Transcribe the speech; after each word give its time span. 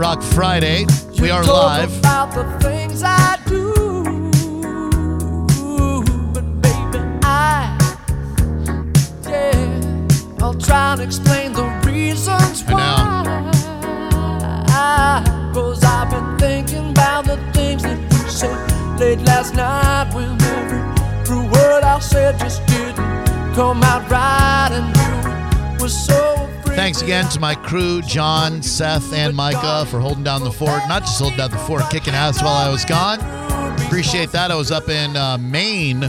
Rock 0.00 0.22
Friday. 0.22 0.86
We 1.20 1.28
are 1.28 1.44
live. 1.44 1.98
About 1.98 2.32
the 2.32 2.44
things 2.66 3.02
I 3.04 3.36
do, 3.44 3.74
but 6.32 6.62
baby, 6.62 6.98
I, 7.22 7.76
yeah, 9.28 10.08
I'll 10.40 10.54
try 10.54 10.94
and 10.94 11.02
explain 11.02 11.52
the 11.52 11.64
reasons 11.84 12.64
I 12.66 12.70
why. 14.72 15.22
Cause 15.52 15.84
I've 15.84 16.08
been 16.08 16.38
thinking 16.38 16.92
about 16.92 17.26
the 17.26 17.36
things 17.52 17.82
that 17.82 17.98
you 17.98 18.30
said 18.30 18.98
late 18.98 19.20
last 19.20 19.54
night 19.54 20.14
when 20.14 20.40
every 20.40 20.80
true 21.26 21.42
word 21.42 21.82
I 21.82 21.98
said 21.98 22.38
just 22.38 22.66
didn't 22.66 22.94
come 23.54 23.82
out 23.82 24.10
right, 24.10 24.70
and 24.72 24.96
you 24.96 25.82
were 25.82 25.90
so. 25.90 26.48
Thanks 26.74 27.02
again 27.02 27.28
to 27.30 27.40
my 27.40 27.54
crew, 27.54 28.00
John, 28.02 28.62
Seth, 28.62 29.12
and 29.12 29.36
Micah, 29.36 29.86
for 29.86 30.00
holding 30.00 30.24
down 30.24 30.42
the 30.42 30.50
fort. 30.52 30.82
Not 30.88 31.02
just 31.02 31.20
holding 31.20 31.38
down 31.38 31.50
the 31.50 31.58
fort, 31.58 31.82
kicking 31.90 32.14
ass 32.14 32.42
while 32.42 32.54
I 32.54 32.70
was 32.70 32.84
gone. 32.84 33.20
Appreciate 33.86 34.30
that. 34.32 34.50
I 34.50 34.54
was 34.54 34.70
up 34.70 34.88
in 34.88 35.16
uh, 35.16 35.38
Maine 35.38 36.00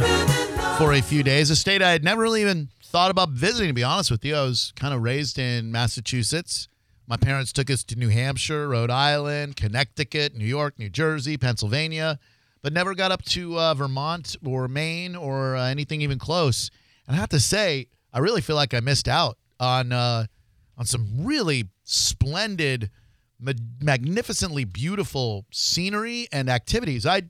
for 0.77 0.93
a 0.93 1.01
few 1.01 1.23
days, 1.23 1.49
a 1.49 1.55
state 1.55 1.81
I 1.81 1.91
had 1.91 2.03
never 2.03 2.21
really 2.21 2.41
even 2.41 2.69
thought 2.83 3.11
about 3.11 3.29
visiting, 3.29 3.69
to 3.69 3.73
be 3.73 3.83
honest 3.83 4.09
with 4.09 4.23
you. 4.25 4.35
I 4.35 4.43
was 4.43 4.73
kind 4.75 4.93
of 4.93 5.01
raised 5.03 5.37
in 5.37 5.71
Massachusetts. 5.71 6.67
My 7.07 7.17
parents 7.17 7.51
took 7.51 7.69
us 7.69 7.83
to 7.85 7.95
New 7.95 8.09
Hampshire, 8.09 8.69
Rhode 8.69 8.89
Island, 8.89 9.55
Connecticut, 9.57 10.35
New 10.35 10.45
York, 10.45 10.79
New 10.79 10.89
Jersey, 10.89 11.37
Pennsylvania, 11.37 12.19
but 12.61 12.71
never 12.71 12.95
got 12.95 13.11
up 13.11 13.23
to 13.25 13.59
uh, 13.59 13.73
Vermont 13.73 14.35
or 14.45 14.67
Maine 14.67 15.15
or 15.15 15.55
uh, 15.55 15.65
anything 15.65 16.01
even 16.01 16.17
close. 16.17 16.71
And 17.07 17.15
I 17.15 17.19
have 17.19 17.29
to 17.29 17.39
say, 17.39 17.87
I 18.13 18.19
really 18.19 18.41
feel 18.41 18.55
like 18.55 18.73
I 18.73 18.79
missed 18.79 19.07
out 19.07 19.37
on 19.59 19.91
uh, 19.91 20.25
on 20.81 20.85
some 20.87 21.07
really 21.15 21.69
splendid, 21.83 22.89
ma- 23.39 23.51
magnificently 23.79 24.65
beautiful 24.65 25.45
scenery 25.51 26.27
and 26.31 26.49
activities. 26.49 27.05
I, 27.05 27.21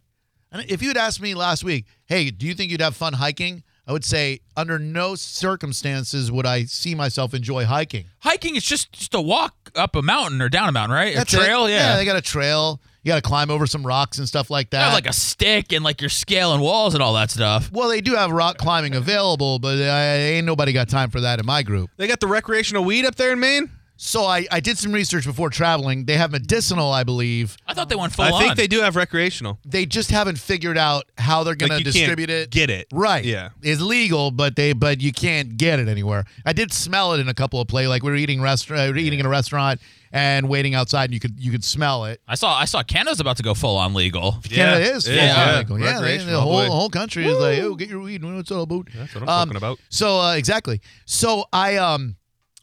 if 0.54 0.82
you 0.82 0.88
had 0.88 0.96
asked 0.96 1.22
me 1.22 1.36
last 1.36 1.62
week, 1.62 1.86
hey, 2.06 2.32
do 2.32 2.48
you 2.48 2.54
think 2.54 2.72
you'd 2.72 2.80
have 2.80 2.96
fun 2.96 3.12
hiking? 3.12 3.64
I 3.86 3.92
would 3.92 4.06
say 4.06 4.40
under 4.56 4.80
no 4.80 5.16
circumstances 5.16 6.32
would 6.32 6.46
I 6.46 6.64
see 6.64 6.96
myself 6.96 7.34
enjoy 7.34 7.66
hiking. 7.66 8.06
Hiking 8.20 8.56
is 8.56 8.64
just 8.64 8.94
just 8.94 9.14
a 9.14 9.20
walk 9.20 9.54
up 9.76 9.98
a 9.98 10.02
mountain 10.02 10.42
or 10.42 10.48
down 10.48 10.70
a 10.70 10.72
mountain, 10.72 10.96
right? 10.96 11.14
That's 11.14 11.34
a 11.34 11.38
it. 11.38 11.44
trail, 11.44 11.70
yeah. 11.70 11.98
they 11.98 12.06
got 12.06 12.16
a 12.16 12.22
trail. 12.22 12.80
You 13.04 13.10
got 13.10 13.16
to 13.16 13.22
climb 13.28 13.50
over 13.50 13.66
some 13.66 13.86
rocks 13.86 14.20
and 14.20 14.28
stuff 14.28 14.50
like 14.52 14.68
You 14.68 14.78
that. 14.78 14.84
have 14.84 14.94
like 14.94 15.08
a 15.08 15.14
stick 15.14 15.74
and 15.74 15.84
like 15.84 16.02
you're 16.02 16.10
scaling 16.10 16.62
walls 16.62 16.94
and 16.94 17.02
all 17.02 17.14
that 17.16 17.32
stuff. 17.32 17.72
well, 17.72 17.90
they 17.90 18.00
do 18.02 18.14
have 18.16 18.32
rock 18.32 18.58
climbing 18.58 18.94
available, 18.96 19.58
but 19.58 19.80
uh, 19.80 19.82
ain't 19.84 20.46
nobody 20.46 20.72
got 20.72 20.88
time 20.88 21.10
for 21.10 21.22
that 21.22 21.40
in 21.40 21.46
my 21.46 21.64
group. 21.64 21.90
They 21.98 22.08
got 22.08 22.20
the 22.20 22.28
recreational 22.28 22.84
weed 22.84 23.06
up 23.06 23.16
there 23.16 23.32
in 23.34 23.40
Maine. 23.40 23.72
So 24.04 24.26
I, 24.26 24.48
I 24.52 24.60
did 24.62 24.80
some 24.80 24.92
research 24.94 25.26
before 25.28 25.52
traveling. 25.52 26.06
They 26.06 26.18
have 26.18 26.32
medicinal, 26.32 26.92
I 26.92 27.04
believe. 27.04 27.56
I 27.68 27.76
thought 27.76 27.88
they 27.88 27.96
went 27.96 28.14
full 28.14 28.26
I 28.26 28.32
think 28.40 28.56
they 28.56 28.66
do 28.66 28.82
have 28.82 28.96
recreational. 28.96 29.60
They 29.64 29.86
just 29.86 30.10
haven't 30.10 30.40
figured 30.40 30.76
out 30.76 31.04
how 31.20 31.44
they're 31.44 31.54
going 31.54 31.70
Like 31.70 31.84
to 31.84 31.86
you 31.86 31.94
can't 31.94 32.18
distribute 32.18 32.32
it. 32.32 32.50
get 32.50 32.72
it. 32.72 32.88
Right. 32.92 33.24
Yeah. 33.24 33.50
It's 33.62 33.80
legal, 33.80 34.32
but 34.32 34.56
they 34.56 34.74
but 34.74 35.02
you 35.02 35.12
can't 35.14 35.56
get 35.56 35.78
it 35.80 35.88
anywhere. 35.88 36.26
I 36.48 36.54
did 36.54 36.74
smell 36.74 37.14
it 37.14 37.20
in 37.20 37.28
a 37.30 37.34
couple 37.36 37.62
of 37.62 37.68
play. 37.68 37.88
Like 37.88 38.02
we 38.02 38.10
were 38.10 38.18
eating 38.18 38.42
restaurant, 38.42 38.88
we 38.88 38.92
were 38.94 38.98
eating 39.06 39.20
in 39.20 39.26
a 39.28 39.30
restaurant 39.30 39.80
and 40.12 40.50
waiting 40.50 40.74
outside, 40.74 41.06
and 41.06 41.14
you 41.14 41.20
could 41.20 41.40
you 41.40 41.52
could 41.52 41.64
smell 41.64 42.06
it. 42.06 42.22
I 42.28 42.34
saw 42.34 42.58
I 42.58 42.66
saw 42.66 42.82
Canada's 42.82 43.20
about 43.20 43.38
to 43.38 43.44
go 43.44 43.54
full 43.54 43.78
on 43.78 43.94
legal. 43.94 44.32
Canada 44.50 44.84
Yeah, 44.84 44.96
is 44.96 45.06
full 45.06 45.14
is, 45.14 45.20
on 45.20 45.26
yeah. 45.28 45.58
legal. 45.60 45.80
Yeah, 45.80 46.02
they- 46.02 46.18
the 46.18 46.42
whole 46.42 46.52
boy. 46.54 46.64
the 46.64 46.72
whole 46.72 46.90
country 46.90 47.28
is 47.28 47.38
like, 47.38 47.60
oh, 47.60 47.76
get 47.76 47.88
your 47.88 48.02
weed. 48.02 48.24
What's 48.26 48.50
all 48.50 48.64
about? 48.64 48.88
That's 48.96 49.14
what 49.14 49.22
I'm 49.26 49.30
Um, 49.30 49.48
talking 49.50 49.58
about. 49.58 49.78
So 49.90 50.20
uh, 50.20 50.34
exactly. 50.34 50.82
So 51.06 51.46
I 51.54 51.76
um 51.78 52.16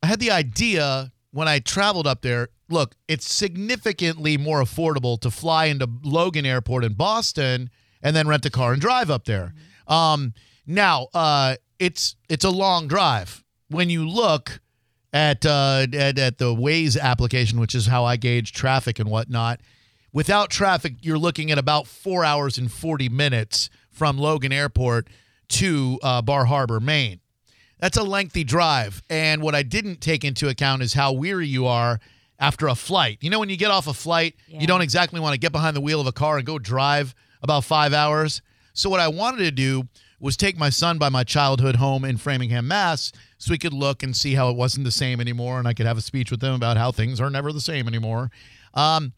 I 0.02 0.08
had 0.08 0.18
the 0.18 0.32
idea 0.32 1.12
when 1.32 1.48
I 1.48 1.58
traveled 1.58 2.06
up 2.06 2.22
there. 2.22 2.48
Look, 2.68 2.94
it's 3.08 3.32
significantly 3.32 4.36
more 4.36 4.62
affordable 4.62 5.20
to 5.20 5.30
fly 5.30 5.66
into 5.66 5.88
Logan 6.02 6.46
Airport 6.46 6.84
in 6.84 6.94
Boston 6.94 7.70
and 8.02 8.14
then 8.14 8.28
rent 8.28 8.46
a 8.46 8.50
car 8.50 8.72
and 8.72 8.80
drive 8.80 9.10
up 9.10 9.24
there. 9.24 9.54
Um, 9.86 10.34
now 10.66 11.08
uh, 11.14 11.56
it's 11.78 12.16
it's 12.28 12.44
a 12.44 12.50
long 12.50 12.88
drive. 12.88 13.42
When 13.68 13.90
you 13.90 14.08
look 14.08 14.60
at, 15.12 15.46
uh, 15.46 15.86
at 15.92 16.18
at 16.18 16.38
the 16.38 16.54
Waze 16.54 16.98
application, 17.00 17.58
which 17.58 17.74
is 17.74 17.86
how 17.86 18.04
I 18.04 18.16
gauge 18.16 18.52
traffic 18.52 18.98
and 18.98 19.10
whatnot, 19.10 19.60
without 20.12 20.50
traffic, 20.50 20.94
you're 21.00 21.18
looking 21.18 21.50
at 21.50 21.58
about 21.58 21.86
four 21.86 22.24
hours 22.24 22.58
and 22.58 22.70
forty 22.70 23.08
minutes 23.08 23.70
from 23.90 24.18
Logan 24.18 24.52
Airport 24.52 25.08
to 25.48 25.98
uh, 26.02 26.22
Bar 26.22 26.44
Harbor, 26.44 26.80
Maine. 26.80 27.20
That's 27.78 27.96
a 27.96 28.02
lengthy 28.02 28.44
drive. 28.44 29.02
And 29.08 29.42
what 29.42 29.54
I 29.54 29.62
didn't 29.62 30.00
take 30.00 30.24
into 30.24 30.48
account 30.48 30.82
is 30.82 30.94
how 30.94 31.12
weary 31.12 31.46
you 31.46 31.66
are 31.66 32.00
after 32.38 32.68
a 32.68 32.74
flight. 32.74 33.18
You 33.20 33.30
know, 33.30 33.38
when 33.38 33.48
you 33.48 33.56
get 33.56 33.70
off 33.70 33.86
a 33.86 33.94
flight, 33.94 34.34
you 34.60 34.66
don't 34.66 34.82
exactly 34.82 35.20
want 35.20 35.34
to 35.34 35.38
get 35.38 35.52
behind 35.52 35.76
the 35.76 35.80
wheel 35.80 36.00
of 36.00 36.06
a 36.06 36.12
car 36.12 36.38
and 36.38 36.46
go 36.46 36.58
drive 36.58 37.14
about 37.42 37.64
five 37.64 37.92
hours. 37.92 38.42
So, 38.72 38.90
what 38.90 39.00
I 39.00 39.08
wanted 39.08 39.38
to 39.38 39.50
do 39.50 39.88
was 40.20 40.36
take 40.36 40.56
my 40.56 40.70
son 40.70 40.98
by 40.98 41.08
my 41.08 41.24
childhood 41.24 41.76
home 41.76 42.04
in 42.04 42.16
Framingham, 42.16 42.66
Mass, 42.66 43.12
so 43.38 43.52
he 43.52 43.58
could 43.58 43.72
look 43.72 44.02
and 44.02 44.16
see 44.16 44.34
how 44.34 44.50
it 44.50 44.56
wasn't 44.56 44.84
the 44.84 44.90
same 44.90 45.20
anymore. 45.20 45.58
And 45.58 45.68
I 45.68 45.74
could 45.74 45.86
have 45.86 45.98
a 45.98 46.02
speech 46.02 46.30
with 46.30 46.42
him 46.42 46.54
about 46.54 46.76
how 46.76 46.90
things 46.90 47.20
are 47.20 47.30
never 47.30 47.52
the 47.52 47.60
same 47.60 47.86
anymore. 47.86 48.30
Um, 48.74 49.12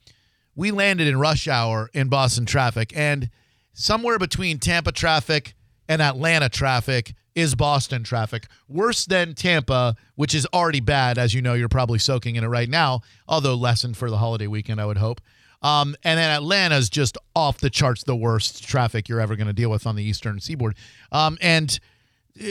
we 0.54 0.70
landed 0.70 1.08
in 1.08 1.18
rush 1.18 1.48
hour 1.48 1.90
in 1.94 2.08
Boston 2.08 2.44
traffic, 2.44 2.92
and 2.94 3.30
somewhere 3.72 4.18
between 4.18 4.58
Tampa 4.58 4.92
traffic 4.92 5.54
and 5.88 6.02
Atlanta 6.02 6.48
traffic 6.48 7.14
is 7.34 7.54
Boston 7.54 8.02
traffic. 8.02 8.46
Worse 8.68 9.04
than 9.06 9.34
Tampa, 9.34 9.96
which 10.16 10.34
is 10.34 10.46
already 10.52 10.80
bad, 10.80 11.18
as 11.18 11.34
you 11.34 11.42
know, 11.42 11.54
you're 11.54 11.68
probably 11.68 11.98
soaking 11.98 12.36
in 12.36 12.44
it 12.44 12.48
right 12.48 12.68
now, 12.68 13.00
although 13.28 13.54
lessened 13.54 13.96
for 13.96 14.10
the 14.10 14.18
holiday 14.18 14.46
weekend, 14.46 14.80
I 14.80 14.86
would 14.86 14.98
hope. 14.98 15.20
Um, 15.62 15.94
and 16.04 16.18
then 16.18 16.30
Atlanta's 16.30 16.88
just 16.88 17.18
off 17.36 17.58
the 17.58 17.70
charts, 17.70 18.04
the 18.04 18.16
worst 18.16 18.66
traffic 18.66 19.08
you're 19.08 19.20
ever 19.20 19.36
going 19.36 19.46
to 19.46 19.52
deal 19.52 19.70
with 19.70 19.86
on 19.86 19.94
the 19.94 20.02
eastern 20.02 20.40
seaboard. 20.40 20.74
Um, 21.12 21.36
and 21.40 21.78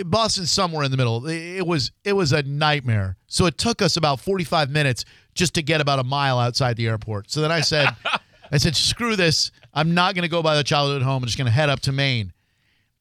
Boston's 0.05 0.51
somewhere 0.51 0.83
in 0.83 0.91
the 0.91 0.97
middle. 0.97 1.25
It 1.27 1.65
was 1.65 1.91
it 2.03 2.13
was 2.13 2.31
a 2.31 2.43
nightmare. 2.43 3.17
So 3.27 3.45
it 3.45 3.57
took 3.57 3.81
us 3.81 3.97
about 3.97 4.19
45 4.19 4.69
minutes 4.69 5.05
just 5.33 5.55
to 5.55 5.63
get 5.63 5.81
about 5.81 5.99
a 5.99 6.03
mile 6.03 6.37
outside 6.37 6.77
the 6.77 6.87
airport. 6.87 7.31
So 7.31 7.41
then 7.41 7.51
I 7.51 7.61
said, 7.61 7.89
I 8.51 8.57
said, 8.57 8.75
screw 8.75 9.15
this. 9.15 9.51
I'm 9.73 9.93
not 9.93 10.15
going 10.15 10.23
to 10.23 10.29
go 10.29 10.43
by 10.43 10.55
the 10.55 10.63
childhood 10.63 11.01
home. 11.01 11.23
I'm 11.23 11.27
just 11.27 11.37
going 11.37 11.45
to 11.45 11.51
head 11.51 11.69
up 11.69 11.79
to 11.81 11.91
Maine. 11.91 12.33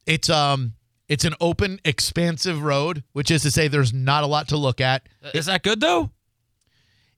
It's 0.05 0.29
um 0.29 0.73
it's 1.09 1.25
an 1.25 1.33
open, 1.41 1.81
expansive 1.83 2.61
road, 2.61 3.03
which 3.13 3.31
is 3.31 3.41
to 3.41 3.51
say 3.51 3.67
there's 3.67 3.91
not 3.91 4.23
a 4.23 4.27
lot 4.27 4.47
to 4.49 4.57
look 4.57 4.79
at. 4.79 5.09
Uh, 5.23 5.31
is 5.33 5.47
that 5.47 5.63
good 5.63 5.81
though? 5.81 6.11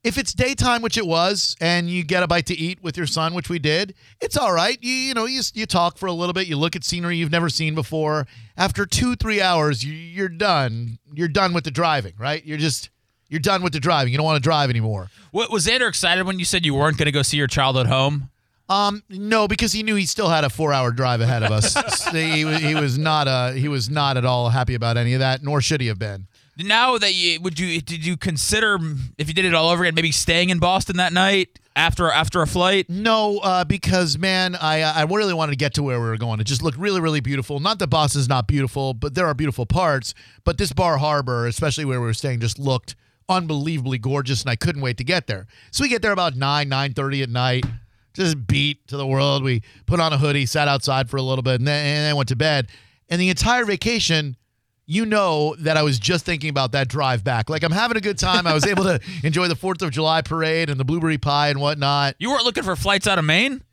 If 0.04 0.18
it's 0.18 0.34
daytime, 0.34 0.82
which 0.82 0.98
it 0.98 1.06
was, 1.06 1.56
and 1.62 1.88
you 1.88 2.04
get 2.04 2.24
a 2.24 2.28
bite 2.28 2.48
to 2.48 2.58
eat 2.58 2.82
with 2.82 2.98
your 2.98 3.06
son, 3.06 3.36
which 3.36 3.50
we 3.50 3.60
did, 3.60 3.94
it's 4.20 4.36
all 4.36 4.52
right. 4.52 4.80
You, 4.82 4.92
you 4.92 5.14
know, 5.14 5.26
you, 5.26 5.42
you 5.54 5.68
talk 5.68 6.00
for 6.00 6.08
a 6.08 6.12
little 6.12 6.34
bit, 6.34 6.48
you 6.48 6.58
look 6.58 6.76
at 6.76 6.84
scenery 6.84 7.18
you've 7.18 7.32
never 7.32 7.50
seen 7.50 7.76
before. 7.76 8.26
After 8.58 8.88
two, 8.88 9.16
three 9.16 9.42
hours, 9.42 9.86
you, 9.86 9.94
you're 9.94 10.28
done. 10.28 10.98
You're 11.14 11.28
done 11.28 11.54
with 11.54 11.66
the 11.66 11.72
driving, 11.72 12.14
right? 12.18 12.44
You're 12.44 12.58
just, 12.58 12.90
you're 13.30 13.42
done 13.42 13.62
with 13.62 13.74
the 13.74 13.80
driving. 13.80 14.12
You 14.12 14.18
don't 14.18 14.26
want 14.26 14.38
to 14.38 14.44
drive 14.44 14.72
anymore. 14.72 15.12
What 15.30 15.52
was 15.52 15.68
Xander 15.68 15.88
excited 15.88 16.26
when 16.26 16.40
you 16.40 16.46
said 16.46 16.66
you 16.66 16.74
weren't 16.74 16.98
going 16.98 17.06
to 17.06 17.12
go 17.12 17.22
see 17.22 17.38
your 17.38 17.46
childhood 17.46 17.86
home? 17.86 18.32
Um, 18.72 19.04
no, 19.10 19.48
because 19.48 19.72
he 19.74 19.84
knew 19.84 19.96
he 19.96 20.06
still 20.06 20.30
had 20.30 20.44
a 20.44 20.50
four-hour 20.50 20.92
drive 20.92 21.22
ahead 21.22 21.44
of 21.44 21.52
us. 21.52 21.76
So 22.12 22.12
he, 22.18 22.46
was- 22.46 22.60
he 22.62 22.74
was 22.76 22.98
not, 22.98 23.28
uh, 23.28 23.52
he 23.52 23.68
was 23.68 23.90
not 23.90 24.18
at 24.18 24.26
all 24.26 24.50
happy 24.50 24.74
about 24.76 24.98
any 24.98 25.14
of 25.14 25.20
that, 25.20 25.44
nor 25.44 25.62
should 25.62 25.82
he 25.82 25.88
have 25.88 26.00
been. 26.00 26.28
Now 26.58 26.98
that 26.98 27.14
you 27.14 27.40
would 27.42 27.58
you 27.60 27.82
did 27.82 28.06
you 28.06 28.18
consider 28.18 28.78
if 29.18 29.28
you 29.30 29.34
did 29.34 29.46
it 29.46 29.54
all 29.54 29.70
over 29.70 29.84
again, 29.84 29.96
maybe 29.96 30.12
staying 30.12 30.50
in 30.50 30.60
Boston 30.60 30.98
that 30.98 31.14
night 31.14 31.58
after 31.76 32.12
after 32.12 32.42
a 32.42 32.46
flight? 32.46 32.90
No, 32.90 33.40
uh, 33.40 33.64
because 33.64 34.18
man, 34.18 34.56
I 34.56 34.82
I 34.82 35.04
really 35.04 35.34
wanted 35.34 35.54
to 35.54 35.58
get 35.58 35.74
to 35.76 35.84
where 35.84 36.00
we 36.00 36.06
were 36.08 36.18
going. 36.18 36.40
It 36.40 36.44
just 36.44 36.62
looked 36.62 36.78
really, 36.78 37.00
really 37.00 37.22
beautiful. 37.22 37.60
Not 37.62 37.80
that 37.80 37.88
Boston's 37.88 38.28
not 38.28 38.48
beautiful, 38.48 38.94
but 38.94 39.16
there 39.16 39.26
are 39.28 39.34
beautiful 39.34 39.66
parts. 39.66 40.14
But 40.44 40.58
this 40.58 40.74
Bar 40.74 40.98
Harbor, 40.98 41.48
especially 41.48 41.86
where 41.86 42.00
we 42.02 42.06
were 42.06 42.14
staying, 42.14 42.42
just 42.42 42.60
looked 42.60 42.96
unbelievably 43.30 44.00
gorgeous, 44.00 44.42
and 44.42 44.50
I 44.50 44.56
couldn't 44.58 44.82
wait 44.82 44.98
to 44.98 45.04
get 45.06 45.28
there. 45.28 45.48
So 45.72 45.84
we 45.84 45.90
get 45.90 46.02
there 46.02 46.12
about 46.12 46.36
nine, 46.36 46.68
nine 46.70 46.94
thirty 46.94 47.24
at 47.24 47.30
night. 47.30 47.66
Just 48.14 48.46
beat 48.48 48.88
to 48.88 48.98
the 48.98 49.08
world. 49.08 49.44
We 49.44 49.62
put 49.86 50.00
on 50.00 50.12
a 50.14 50.18
hoodie, 50.18 50.46
sat 50.46 50.68
outside 50.68 51.10
for 51.10 51.18
a 51.18 51.22
little 51.22 51.44
bit, 51.44 51.56
and 51.60 51.68
then, 51.68 51.86
and 51.86 52.06
then 52.06 52.16
went 52.16 52.30
to 52.30 52.36
bed. 52.36 52.68
And 53.10 53.20
the 53.22 53.30
entire 53.30 53.66
vacation, 53.66 54.36
you 54.86 55.06
know 55.06 55.56
that 55.60 55.78
I 55.78 55.84
was 55.84 55.98
just 56.00 56.26
thinking 56.26 56.50
about 56.50 56.74
that 56.74 56.88
drive 56.90 57.24
back. 57.24 57.50
Like 57.50 57.64
I'm 57.64 57.72
having 57.72 57.96
a 57.98 58.02
good 58.02 58.18
time. 58.18 58.46
I 58.48 58.54
was 58.54 58.66
able 58.66 58.84
to 58.84 59.00
enjoy 59.24 59.48
the 59.48 59.56
Fourth 59.56 59.82
of 59.82 59.92
July 59.92 60.22
parade 60.22 60.70
and 60.70 60.80
the 60.80 60.84
blueberry 60.86 61.18
pie 61.18 61.50
and 61.50 61.62
whatnot. 61.62 62.16
You 62.20 62.30
weren't 62.32 62.44
looking 62.44 62.64
for 62.64 62.76
flights 62.76 63.08
out 63.08 63.18
of 63.20 63.26
Maine? 63.26 63.64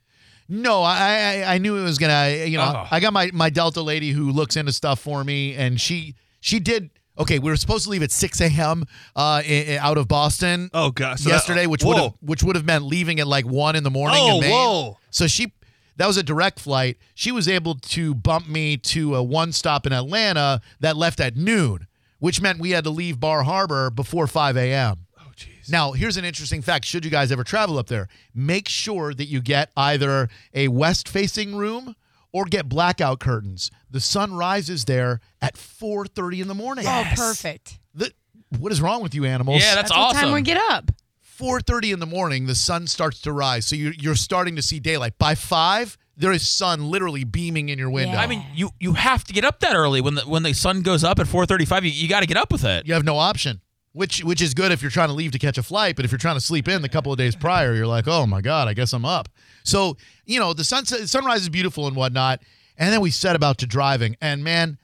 No, 0.47 0.81
I, 0.81 1.43
I 1.45 1.55
I 1.55 1.57
knew 1.59 1.77
it 1.77 1.83
was 1.83 1.99
gonna. 1.99 2.45
You 2.45 2.57
know, 2.57 2.73
Oh. 2.75 2.87
I 2.89 2.99
got 2.99 3.13
my 3.13 3.29
my 3.33 3.49
Delta 3.49 3.81
lady 3.81 4.11
who 4.11 4.31
looks 4.31 4.55
into 4.57 4.71
stuff 4.73 4.99
for 4.99 5.23
me, 5.23 5.53
and 5.55 5.79
she 5.79 6.15
she 6.39 6.59
did. 6.59 6.89
Okay, 7.19 7.37
we 7.39 7.49
were 7.51 7.57
supposed 7.57 7.83
to 7.83 7.89
leave 7.89 8.01
at 8.03 8.11
6 8.11 8.39
a.m. 8.41 8.85
Uh, 9.15 9.41
out 9.79 9.97
of 9.97 10.07
Boston 10.07 10.69
Oh 10.73 10.91
gosh, 10.91 11.19
So 11.19 11.29
that- 11.29 11.35
yesterday, 11.35 11.65
which 11.67 11.83
would 11.83 11.97
have 11.97 12.11
whoa. 12.11 12.17
which 12.21 12.43
would 12.43 12.55
have 12.55 12.65
meant 12.65 12.85
leaving 12.85 13.19
at 13.19 13.27
like 13.27 13.45
one 13.45 13.75
in 13.75 13.83
the 13.83 13.89
morning. 13.91 14.17
Oh, 14.21 14.35
in 14.35 14.41
Maine. 14.41 14.51
whoa. 14.51 14.97
So 15.11 15.27
she 15.27 15.51
that 15.97 16.07
was 16.07 16.15
a 16.15 16.23
direct 16.23 16.59
flight. 16.59 16.97
She 17.13 17.31
was 17.33 17.47
able 17.49 17.75
to 17.75 18.15
bump 18.15 18.47
me 18.47 18.77
to 18.77 19.15
a 19.15 19.23
one 19.23 19.51
stop 19.51 19.85
in 19.85 19.91
Atlanta 19.91 20.61
that 20.79 20.95
left 20.95 21.19
at 21.19 21.35
noon, 21.35 21.87
which 22.19 22.39
meant 22.41 22.57
we 22.59 22.69
had 22.71 22.85
to 22.85 22.89
leave 22.89 23.19
Bar 23.19 23.43
Harbor 23.43 23.89
before 23.89 24.25
5 24.25 24.55
a.m. 24.55 25.07
Oh 25.19 25.23
jeez. 25.35 25.69
Now, 25.69 25.91
here's 25.91 26.15
an 26.15 26.23
interesting 26.23 26.61
fact. 26.61 26.85
Should 26.85 27.03
you 27.03 27.11
guys 27.11 27.33
ever 27.33 27.43
travel 27.43 27.77
up 27.77 27.87
there, 27.87 28.07
make 28.33 28.69
sure 28.69 29.13
that 29.13 29.25
you 29.25 29.41
get 29.41 29.71
either 29.75 30.29
a 30.53 30.69
west 30.69 31.09
facing 31.09 31.53
room 31.57 31.95
or 32.31 32.45
get 32.45 32.69
blackout 32.69 33.19
curtains. 33.19 33.71
The 33.89 33.99
sun 33.99 34.33
rises 34.33 34.85
there 34.85 35.19
at 35.41 35.55
4:30 35.55 36.41
in 36.41 36.47
the 36.47 36.55
morning. 36.55 36.85
Oh, 36.87 37.03
perfect. 37.15 37.79
The- 37.93 38.11
what 38.57 38.71
is 38.71 38.81
wrong 38.81 39.03
with 39.03 39.13
you 39.13 39.25
animals? 39.25 39.61
Yeah, 39.61 39.75
that's, 39.75 39.91
That's 39.91 40.13
what 40.15 40.15
time 40.15 40.31
we 40.33 40.41
get 40.41 40.57
up. 40.71 40.91
4:30 41.39 41.93
in 41.93 41.99
the 41.99 42.05
morning, 42.05 42.47
the 42.47 42.55
sun 42.55 42.87
starts 42.87 43.21
to 43.21 43.31
rise. 43.31 43.65
So 43.65 43.75
you're, 43.75 43.93
you're 43.93 44.15
starting 44.15 44.55
to 44.57 44.61
see 44.61 44.79
daylight. 44.79 45.17
By 45.17 45.35
5, 45.35 45.97
there 46.17 46.31
is 46.33 46.47
sun 46.47 46.89
literally 46.89 47.23
beaming 47.23 47.69
in 47.69 47.79
your 47.79 47.89
window. 47.89 48.13
Yeah. 48.15 48.21
I 48.21 48.27
mean, 48.27 48.43
you 48.53 48.71
you 48.79 48.93
have 48.93 49.23
to 49.25 49.33
get 49.33 49.45
up 49.45 49.59
that 49.61 49.75
early 49.75 50.01
when 50.01 50.15
the 50.15 50.21
when 50.23 50.43
the 50.43 50.53
sun 50.53 50.81
goes 50.81 51.03
up 51.03 51.19
at 51.19 51.27
4:35. 51.27 51.83
You, 51.83 51.91
you 51.91 52.09
got 52.09 52.19
to 52.21 52.25
get 52.25 52.37
up 52.37 52.51
with 52.51 52.65
it. 52.65 52.85
you 52.87 52.93
have 52.93 53.05
no 53.05 53.17
option. 53.17 53.61
Which 53.99 54.23
which 54.23 54.41
is 54.41 54.53
good 54.53 54.71
if 54.71 54.81
you're 54.81 54.89
trying 54.89 55.09
to 55.09 55.13
leave 55.13 55.33
to 55.33 55.39
catch 55.39 55.57
a 55.57 55.61
flight, 55.61 55.97
but 55.97 56.05
if 56.05 56.11
you're 56.13 56.19
trying 56.19 56.37
to 56.37 56.41
sleep 56.41 56.69
in 56.69 56.81
the 56.81 56.87
couple 56.87 57.11
of 57.11 57.17
days 57.17 57.35
prior, 57.35 57.75
you're 57.75 57.85
like, 57.85 58.07
oh 58.07 58.25
my 58.25 58.39
god, 58.39 58.69
I 58.69 58.73
guess 58.73 58.93
I'm 58.93 59.03
up. 59.03 59.27
So 59.63 59.97
you 60.25 60.39
know 60.39 60.53
the 60.53 60.63
sunset, 60.63 61.09
sunrise 61.09 61.41
is 61.41 61.49
beautiful 61.49 61.85
and 61.85 61.97
whatnot, 61.97 62.39
and 62.77 62.93
then 62.93 63.01
we 63.01 63.11
set 63.11 63.35
about 63.35 63.57
to 63.57 63.67
driving, 63.67 64.15
and 64.21 64.41
man, 64.41 64.77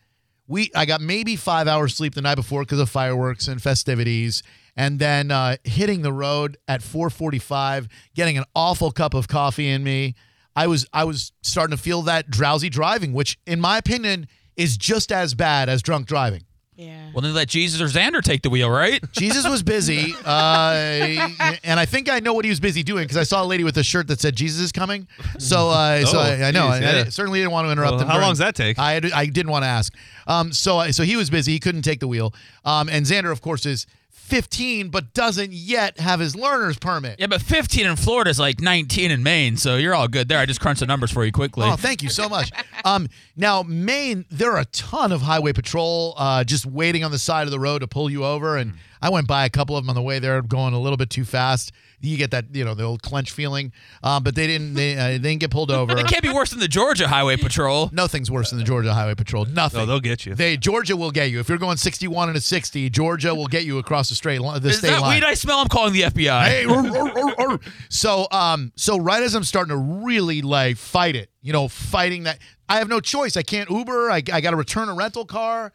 we 0.49 0.69
I 0.75 0.85
got 0.85 0.99
maybe 0.99 1.37
five 1.37 1.65
hours 1.65 1.95
sleep 1.95 2.13
the 2.13 2.21
night 2.21 2.35
before 2.35 2.63
because 2.63 2.81
of 2.81 2.89
fireworks 2.89 3.47
and 3.47 3.61
festivities, 3.61 4.43
and 4.75 4.99
then 4.99 5.31
uh, 5.31 5.55
hitting 5.63 6.01
the 6.01 6.11
road 6.11 6.57
at 6.67 6.81
4:45, 6.81 7.87
getting 8.15 8.37
an 8.37 8.43
awful 8.53 8.91
cup 8.91 9.13
of 9.13 9.29
coffee 9.29 9.69
in 9.69 9.81
me. 9.85 10.15
I 10.57 10.67
was 10.67 10.85
I 10.91 11.05
was 11.05 11.31
starting 11.41 11.77
to 11.77 11.81
feel 11.81 12.01
that 12.01 12.29
drowsy 12.29 12.67
driving, 12.67 13.13
which 13.13 13.39
in 13.47 13.61
my 13.61 13.77
opinion 13.77 14.27
is 14.57 14.75
just 14.75 15.09
as 15.09 15.35
bad 15.35 15.69
as 15.69 15.81
drunk 15.81 16.05
driving. 16.05 16.43
Yeah. 16.77 17.09
Well, 17.13 17.21
then 17.21 17.33
let 17.33 17.47
Jesus 17.47 17.79
or 17.81 17.85
Xander 17.85 18.21
take 18.21 18.41
the 18.41 18.49
wheel, 18.49 18.69
right? 18.69 19.01
Jesus 19.13 19.47
was 19.47 19.63
busy, 19.63 20.13
uh, 20.25 21.29
and 21.63 21.79
I 21.79 21.85
think 21.85 22.09
I 22.09 22.19
know 22.19 22.33
what 22.33 22.43
he 22.43 22.49
was 22.49 22.59
busy 22.59 22.83
doing 22.83 23.03
because 23.05 23.15
I 23.15 23.23
saw 23.23 23.43
a 23.43 23.45
lady 23.45 23.63
with 23.63 23.77
a 23.77 23.83
shirt 23.83 24.07
that 24.07 24.19
said 24.19 24.35
"Jesus 24.35 24.59
is 24.61 24.71
coming." 24.73 25.07
So, 25.39 25.69
uh, 25.69 26.05
so 26.05 26.17
Oh, 26.17 26.21
I, 26.21 26.43
I 26.47 26.51
know. 26.51 26.63
geez, 26.71 26.71
I, 26.71 26.75
I 26.77 26.79
yeah. 26.97 27.03
certainly 27.05 27.39
didn't 27.39 27.51
want 27.53 27.67
to 27.67 27.71
interrupt 27.71 27.91
Well, 27.93 27.99
him. 28.01 28.07
how 28.07 28.13
during- 28.15 28.23
long 28.25 28.31
does 28.31 28.39
that 28.39 28.55
take? 28.55 28.77
I, 28.77 28.99
I 29.13 29.25
didn't 29.27 29.51
want 29.51 29.63
to 29.63 29.67
ask. 29.69 29.93
Um, 30.27 30.51
so, 30.51 30.91
so 30.91 31.03
he 31.03 31.15
was 31.15 31.29
busy. 31.29 31.53
He 31.53 31.59
couldn't 31.59 31.83
take 31.83 32.01
the 32.01 32.07
wheel. 32.09 32.33
Um, 32.65 32.89
and 32.89 33.05
Xander, 33.05 33.31
of 33.31 33.41
course, 33.41 33.65
is 33.65 33.87
15, 34.25 34.89
but 34.89 35.13
doesn't 35.13 35.53
yet 35.53 35.99
have 35.99 36.19
his 36.19 36.35
learner's 36.35 36.79
permit. 36.79 37.19
Yeah, 37.19 37.27
but 37.27 37.41
15 37.41 37.85
in 37.85 37.95
Florida 37.95 38.31
is 38.31 38.39
like 38.39 38.59
19 38.59 39.11
in 39.11 39.21
Maine, 39.21 39.55
so 39.55 39.75
you're 39.75 39.93
all 39.93 40.07
good 40.07 40.27
there. 40.27 40.39
I 40.39 40.47
just 40.47 40.59
crunched 40.59 40.79
the 40.79 40.87
numbers 40.87 41.11
for 41.11 41.23
you 41.23 41.31
quickly. 41.31 41.67
Oh, 41.67 41.75
thank 41.75 42.01
you 42.01 42.09
so 42.09 42.27
much. 42.27 42.51
Um, 42.83 43.09
now, 43.35 43.63
Maine, 43.63 44.25
there 44.29 44.51
are 44.51 44.59
a 44.59 44.65
ton 44.65 45.11
of 45.11 45.23
highway 45.23 45.53
patrol 45.53 46.13
uh, 46.17 46.43
just 46.43 46.67
waiting 46.67 47.03
on 47.03 47.09
the 47.09 47.17
side 47.17 47.47
of 47.47 47.51
the 47.51 47.59
road 47.59 47.79
to 47.79 47.87
pull 47.87 48.11
you 48.11 48.23
over. 48.23 48.57
And 48.57 48.73
I 49.01 49.09
went 49.09 49.27
by 49.27 49.43
a 49.43 49.49
couple 49.49 49.75
of 49.75 49.83
them 49.83 49.89
on 49.89 49.95
the 49.95 50.03
way 50.03 50.19
there, 50.19 50.39
going 50.43 50.75
a 50.75 50.79
little 50.79 50.97
bit 50.97 51.09
too 51.09 51.25
fast. 51.25 51.71
You 52.05 52.17
get 52.17 52.31
that, 52.31 52.45
you 52.53 52.63
know, 52.63 52.73
the 52.73 52.83
old 52.83 53.01
clench 53.01 53.31
feeling. 53.31 53.71
Um, 54.03 54.23
but 54.23 54.35
they 54.35 54.47
didn't, 54.47 54.73
they, 54.73 54.95
uh, 54.97 55.07
they 55.07 55.17
didn't 55.17 55.39
get 55.39 55.51
pulled 55.51 55.71
over. 55.71 55.97
it 55.97 56.07
can't 56.07 56.23
be 56.23 56.31
worse 56.33 56.51
than 56.51 56.59
the 56.59 56.67
Georgia 56.67 57.07
Highway 57.07 57.37
Patrol. 57.37 57.89
Nothing's 57.93 58.29
worse 58.29 58.49
than 58.51 58.59
the 58.59 58.65
Georgia 58.65 58.93
Highway 58.93 59.15
Patrol. 59.15 59.45
Nothing. 59.45 59.81
Oh, 59.81 59.85
they'll 59.85 59.99
get 59.99 60.25
you. 60.25 60.35
They 60.35 60.57
Georgia 60.57 60.95
will 60.95 61.11
get 61.11 61.29
you 61.31 61.39
if 61.39 61.49
you're 61.49 61.57
going 61.57 61.77
61 61.77 62.29
and 62.29 62.37
a 62.37 62.41
60. 62.41 62.89
Georgia 62.89 63.33
will 63.33 63.47
get 63.47 63.65
you 63.65 63.77
across 63.77 64.09
the 64.09 64.15
straight 64.15 64.41
line, 64.41 64.61
the 64.61 64.69
Is 64.69 64.77
state 64.79 64.89
that 64.89 65.01
line. 65.01 65.21
weed 65.21 65.25
I 65.25 65.33
smell? 65.33 65.59
I'm 65.59 65.67
calling 65.67 65.93
the 65.93 66.01
FBI. 66.03 66.45
Hey, 66.45 66.65
rur, 66.65 66.81
rur, 66.91 67.35
rur. 67.37 67.59
so 67.89 68.27
um, 68.31 68.71
so 68.75 68.97
right 68.97 69.23
as 69.23 69.33
I'm 69.35 69.43
starting 69.43 69.69
to 69.69 70.03
really 70.05 70.41
like 70.41 70.77
fight 70.77 71.15
it, 71.15 71.29
you 71.41 71.53
know, 71.53 71.67
fighting 71.67 72.23
that, 72.23 72.39
I 72.67 72.77
have 72.79 72.89
no 72.89 72.99
choice. 72.99 73.37
I 73.37 73.43
can't 73.43 73.69
Uber. 73.69 74.09
I, 74.11 74.17
I 74.31 74.41
got 74.41 74.51
to 74.51 74.57
return 74.57 74.89
a 74.89 74.93
rental 74.93 75.25
car. 75.25 75.71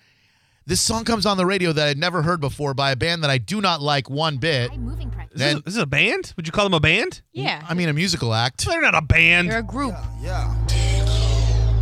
This 0.67 0.81
song 0.81 1.05
comes 1.05 1.27
on 1.27 1.37
the 1.37 1.47
radio 1.47 1.73
that 1.73 1.89
I'd 1.89 1.99
never 1.99 2.23
heard 2.23 2.41
before 2.41 2.75
by 2.75 2.93
a 2.93 2.97
band 2.97 3.25
that 3.25 3.31
I 3.31 3.39
do 3.39 3.61
not 3.61 3.81
like 3.81 4.09
one 4.11 4.37
bit. 4.37 4.77
moving 4.77 5.11
price. 5.11 5.27
Is 5.33 5.39
this, 5.41 5.41
Then- 5.55 5.63
this 5.65 5.75
is 5.75 5.81
a 5.81 5.87
band? 5.87 6.33
Would 6.37 6.47
you 6.47 6.53
call 6.53 6.65
them 6.65 6.75
a 6.75 6.81
band? 6.81 7.23
Yeah. 7.33 7.65
I 7.69 7.75
mean, 7.75 7.89
a 7.89 7.93
musical 7.93 8.35
act. 8.35 8.67
They're 8.67 8.81
not 8.81 8.95
a 8.95 9.01
band. 9.03 9.51
They're 9.51 9.59
a 9.61 9.63
group. 9.63 9.95
Yeah. 10.21 10.55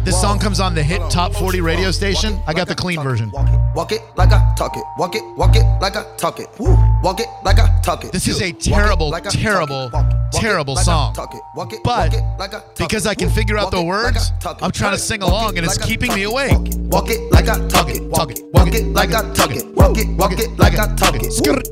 This 0.04 0.18
song 0.18 0.38
comes 0.38 0.58
on 0.58 0.74
the 0.74 0.82
hit 0.82 1.02
top 1.10 1.34
40 1.34 1.60
radio 1.60 1.90
station. 1.90 2.40
I 2.46 2.54
got 2.54 2.68
the 2.68 2.74
clean 2.74 3.02
version. 3.02 3.30
Walk 3.78 3.92
it, 3.92 4.02
like 4.16 4.32
I 4.32 4.54
talk 4.56 4.76
it. 4.76 4.82
Walk 4.98 5.14
it, 5.14 5.22
walk 5.36 5.54
it 5.54 5.62
like 5.80 5.94
I 5.94 6.02
talk 6.16 6.40
it. 6.40 6.48
Woo. 6.58 6.76
Walk 7.00 7.20
it 7.20 7.28
like 7.44 7.60
I 7.60 7.80
talk 7.80 8.02
it. 8.02 8.10
This 8.10 8.26
is 8.26 8.42
a 8.42 8.50
terrible, 8.50 9.08
like 9.08 9.24
I 9.24 9.30
talk 9.30 9.34
it. 9.36 9.40
terrible, 9.40 9.90
Walk 9.92 10.10
it, 10.10 10.16
walk 10.16 10.32
terrible 10.32 10.74
like 10.74 10.84
song. 10.84 11.14
talk 11.14 11.32
it. 11.32 11.40
Walk 11.54 11.72
it, 11.72 11.84
But 11.84 12.10
walk 12.10 12.20
it 12.20 12.24
like 12.40 12.54
I 12.54 12.58
talk 12.58 12.76
because. 12.76 13.06
I 13.06 13.14
can 13.14 13.30
figure 13.30 13.56
out 13.56 13.70
the 13.70 13.80
words, 13.80 14.32
I 14.34 14.38
talk 14.40 14.58
it. 14.58 14.64
I'm 14.64 14.72
trying 14.72 14.94
to 14.94 14.98
sing 14.98 15.22
along, 15.22 15.58
and 15.58 15.64
it's 15.64 15.78
keeping 15.78 16.12
me 16.12 16.24
awake. 16.24 16.58
Walk 16.90 17.08
it 17.08 17.30
like 17.30 17.46
I 17.46 17.68
talk 17.68 17.88
it. 17.88 18.02
Walk 18.02 18.32
it, 18.32 18.42
walk 18.52 18.74
it 18.74 18.84
like 18.86 19.14
I 19.14 19.32
talk 19.32 19.54
it. 19.54 19.64
Walk 19.68 19.96
it, 19.96 20.08
walk 20.18 20.32
it 20.32 20.58
like 20.58 20.76
I 20.76 20.96
talk 20.96 21.14
it. 21.14 21.22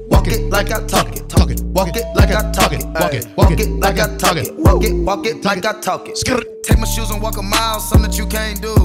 Walk 0.09 0.29
it 0.29 0.43
like 0.49 0.71
I 0.71 0.87
talk 0.87 1.09
it. 1.09 1.29
Talk 1.29 1.51
it, 1.51 1.61
walk 1.65 1.97
it 1.97 2.07
like 2.15 2.31
I 2.31 2.53
talk 2.53 2.73
it. 2.73 2.85
Walk 2.87 3.15
it, 3.15 3.27
walk 3.37 3.51
walk 3.51 3.59
it 3.59 3.69
like 3.81 3.99
I 3.99 4.17
talk 4.17 4.37
it. 4.37 4.55
Walk 4.55 4.85
it, 4.85 4.95
walk 4.95 5.27
it 5.27 5.45
like 5.45 5.65
I 5.67 5.81
talk 5.81 6.09
it. 6.09 6.15
Take 6.63 6.79
my 6.79 6.87
shoes 6.87 7.11
and 7.11 7.21
walk 7.21 7.37
a 7.37 7.43
mile, 7.43 7.81
something 7.81 8.09
that 8.09 8.17
you 8.17 8.29
can't 8.29 8.63
do. 8.63 8.77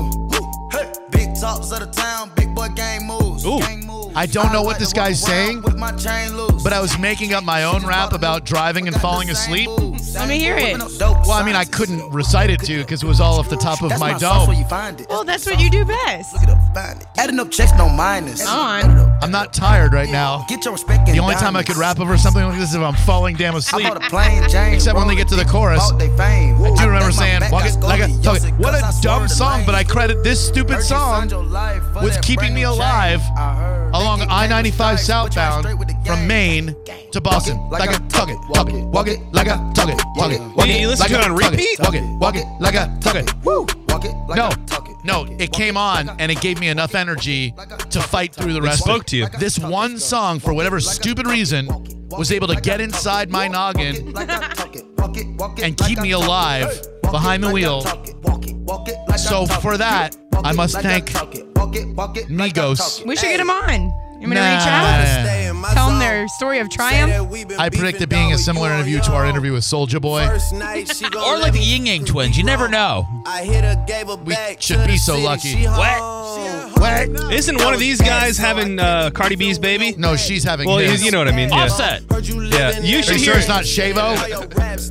Hey. 0.71 1.00
Big 1.41 1.47
talks 1.47 1.71
of 1.71 1.79
the 1.79 1.87
town, 1.87 2.29
big 2.35 2.53
boy 2.53 2.67
gang 2.75 3.07
moves. 3.07 3.43
Ooh. 3.47 3.57
Gang 3.57 3.87
moves. 3.87 4.13
I 4.15 4.27
don't 4.27 4.53
know 4.53 4.61
what 4.61 4.77
this 4.77 4.93
guy's 4.93 5.19
saying, 5.19 5.63
with 5.63 5.75
my 5.75 5.91
chain 5.93 6.37
loose. 6.37 6.61
but 6.61 6.71
I 6.71 6.79
was 6.79 6.99
making 6.99 7.33
up 7.33 7.43
my 7.43 7.63
own 7.63 7.83
rap 7.83 8.13
about 8.13 8.45
driving 8.45 8.87
and 8.87 8.95
falling 9.01 9.31
asleep. 9.31 9.69
Let 10.13 10.27
me 10.27 10.37
hear 10.37 10.55
it. 10.55 10.77
Well, 10.99 11.31
I 11.31 11.43
mean, 11.43 11.55
I 11.55 11.63
couldn't 11.63 12.11
recite 12.11 12.51
it 12.51 12.59
to 12.61 12.73
you 12.73 12.79
because 12.81 13.01
it 13.01 13.07
was 13.07 13.19
all 13.19 13.39
off 13.39 13.49
the 13.49 13.55
top 13.55 13.81
of 13.81 13.89
my 13.91 14.11
my 14.11 14.19
dome. 14.19 14.53
you 14.53 14.65
find 14.65 14.99
it. 14.99 15.07
Well, 15.09 15.23
that's 15.23 15.45
what 15.45 15.59
you 15.59 15.71
do 15.71 15.85
best. 15.85 16.33
Look 16.33 16.43
it 16.43 16.49
up, 16.49 16.75
find. 16.75 17.03
Adding 17.17 17.39
up 17.39 17.49
checks, 17.49 17.71
no 17.77 17.89
minus. 17.89 18.45
On. 18.45 18.83
I'm 19.23 19.31
not 19.31 19.53
tired 19.53 19.93
right 19.93 20.09
now. 20.09 20.45
Get 20.49 20.65
your 20.65 20.73
respect 20.73 21.07
The 21.07 21.19
only 21.19 21.35
time 21.35 21.55
I 21.55 21.63
could 21.63 21.77
rap 21.77 21.99
over 21.99 22.17
something 22.17 22.43
like 22.43 22.59
this 22.59 22.69
is 22.69 22.75
if 22.75 22.81
I'm 22.81 22.93
falling 22.93 23.35
damn 23.35 23.55
asleep. 23.55 23.87
bought 23.87 23.97
a 23.97 24.09
plane, 24.09 24.47
James. 24.49 24.75
Except 24.83 24.97
when 24.97 25.07
they 25.07 25.15
get 25.15 25.29
to 25.29 25.35
the 25.35 25.45
chorus. 25.45 25.89
Bought 25.89 25.99
they. 25.99 26.11
I 26.11 26.75
do 26.75 26.85
remember 26.85 27.11
saying, 27.11 27.39
back 27.39 27.51
walk 27.51 27.63
got 27.63 27.73
it 27.73 27.79
like 27.79 28.01
a 28.01 28.03
scoliosis 28.03 28.23
talk 28.23 28.43
it. 28.43 28.53
What 28.55 28.73
cause 28.73 28.95
I 28.95 28.99
a 28.99 29.01
dumb 29.01 29.27
song, 29.27 29.63
but 29.65 29.75
I 29.75 29.83
credit 29.83 30.23
this 30.23 30.45
stupid 30.45 30.81
song 30.81 31.30
signed 31.31 31.51
life 31.51 32.03
with 32.03 32.21
keeping 32.21 32.53
me 32.53 32.63
alive 32.63 33.21
chain. 33.21 33.37
I 33.37 33.55
heard 33.55 33.93
along 33.93 34.21
I 34.29 34.47
95 34.47 34.51
gang 34.51 34.71
stripes, 34.71 34.75
but 34.77 34.91
you 34.91 35.01
southbound 35.05 35.63
straight 35.63 35.79
with 35.79 35.87
the 35.87 35.93
from. 36.05 36.27
Maine 36.27 36.75
to 37.11 37.21
Boston. 37.21 37.69
Like 37.69 37.89
a 37.89 37.99
talk 38.07 38.29
it, 38.29 38.37
walk 38.49 38.69
it, 38.69 38.83
walk 38.85 39.07
it, 39.07 39.19
like 39.31 39.47
a 39.47 39.71
talk 39.73 39.89
it, 39.89 40.01
walk 40.15 40.31
it, 40.31 40.41
walk 40.55 40.67
it. 40.67 40.79
you 40.79 40.87
listen 40.87 41.03
like 41.03 41.11
to 41.11 41.19
it 41.19 41.31
on 41.31 41.35
repeat? 41.35 41.79
Walk 41.79 41.95
it, 41.95 42.03
walk 42.19 42.35
it, 42.35 42.45
like 42.59 42.75
a 42.75 42.97
talk 43.01 43.15
it. 43.15 43.33
Woo. 43.43 43.65
Walk 43.87 44.05
it 44.05 44.13
like 44.27 44.37
No, 44.37 44.47
I 44.47 44.53
talk 44.65 44.89
it. 44.89 44.95
no, 45.03 45.25
it 45.39 45.51
came 45.51 45.77
on 45.77 46.09
and 46.19 46.31
it 46.31 46.41
gave 46.41 46.59
me 46.59 46.67
enough 46.67 46.95
energy 46.95 47.53
to 47.89 48.01
fight 48.01 48.33
through 48.33 48.53
the 48.53 48.61
rest 48.61 48.81
of 48.81 48.85
spoke 48.85 49.05
to 49.07 49.17
you. 49.17 49.27
This 49.39 49.59
one 49.59 49.97
song, 49.97 50.39
for 50.39 50.53
whatever 50.53 50.79
stupid 50.79 51.27
reason, 51.27 51.67
was 52.09 52.31
able 52.31 52.47
to 52.47 52.59
get 52.59 52.81
inside 52.81 53.29
my 53.29 53.47
noggin 53.47 54.13
and 55.61 55.77
keep 55.77 55.99
me 56.01 56.11
alive 56.11 56.81
behind 57.01 57.43
the 57.43 57.51
wheel. 57.51 57.81
So 59.17 59.45
for 59.45 59.77
that, 59.77 60.15
I 60.43 60.51
must 60.53 60.79
thank 60.81 61.09
Migos. 62.29 63.05
We 63.05 63.15
should 63.15 63.29
get 63.29 63.39
him 63.39 63.49
on. 63.49 63.81
You 64.19 64.27
want 64.27 64.29
me 64.29 64.35
to 64.35 64.41
Nah. 64.41 64.57
reach 64.57 64.67
out? 64.67 65.40
Tell 65.73 65.89
them 65.89 65.99
their 65.99 66.27
story 66.27 66.59
of 66.59 66.69
triumph. 66.69 67.31
I 67.59 67.69
predict 67.69 68.01
it 68.01 68.09
being 68.09 68.33
a 68.33 68.37
similar 68.37 68.71
interview 68.71 68.99
to 69.01 69.13
our 69.13 69.25
interview 69.25 69.53
with 69.53 69.63
Soulja 69.63 70.01
Boy. 70.01 70.21
Or 71.21 71.37
like 71.39 71.53
the 71.53 71.59
Ying 71.59 71.87
Yang 71.87 72.05
twins. 72.05 72.37
You 72.37 72.43
never 72.43 72.67
know. 72.67 73.05
I 73.25 73.43
hit 73.43 73.63
her, 73.63 73.83
gave 73.87 74.07
her 74.07 74.15
We 74.15 74.35
should 74.59 74.85
be 74.87 74.97
so 74.97 75.17
lucky. 75.19 75.49
She 75.55 75.65
What? 75.65 75.99
home. 75.99 76.71
What? 76.73 77.33
Isn't 77.33 77.57
one 77.61 77.73
of 77.73 77.79
these 77.79 78.01
guys 78.01 78.37
having 78.37 78.79
uh, 78.79 79.11
Cardi 79.11 79.35
B's 79.35 79.59
baby? 79.59 79.93
No, 79.97 80.15
she's 80.15 80.43
having 80.43 80.67
Well, 80.67 80.77
his. 80.77 81.03
you 81.03 81.11
know 81.11 81.19
what 81.19 81.27
I 81.27 81.35
mean. 81.35 81.49
Yeah. 81.49 81.63
Offset. 81.63 82.03
Yeah, 82.11 82.79
you 82.79 83.01
should 83.03 83.15
Are 83.15 83.17
you 83.17 83.23
hear 83.23 83.33
sure 83.33 83.37
it's 83.37 83.47
not 83.47 83.63
Shavo? 83.63 84.15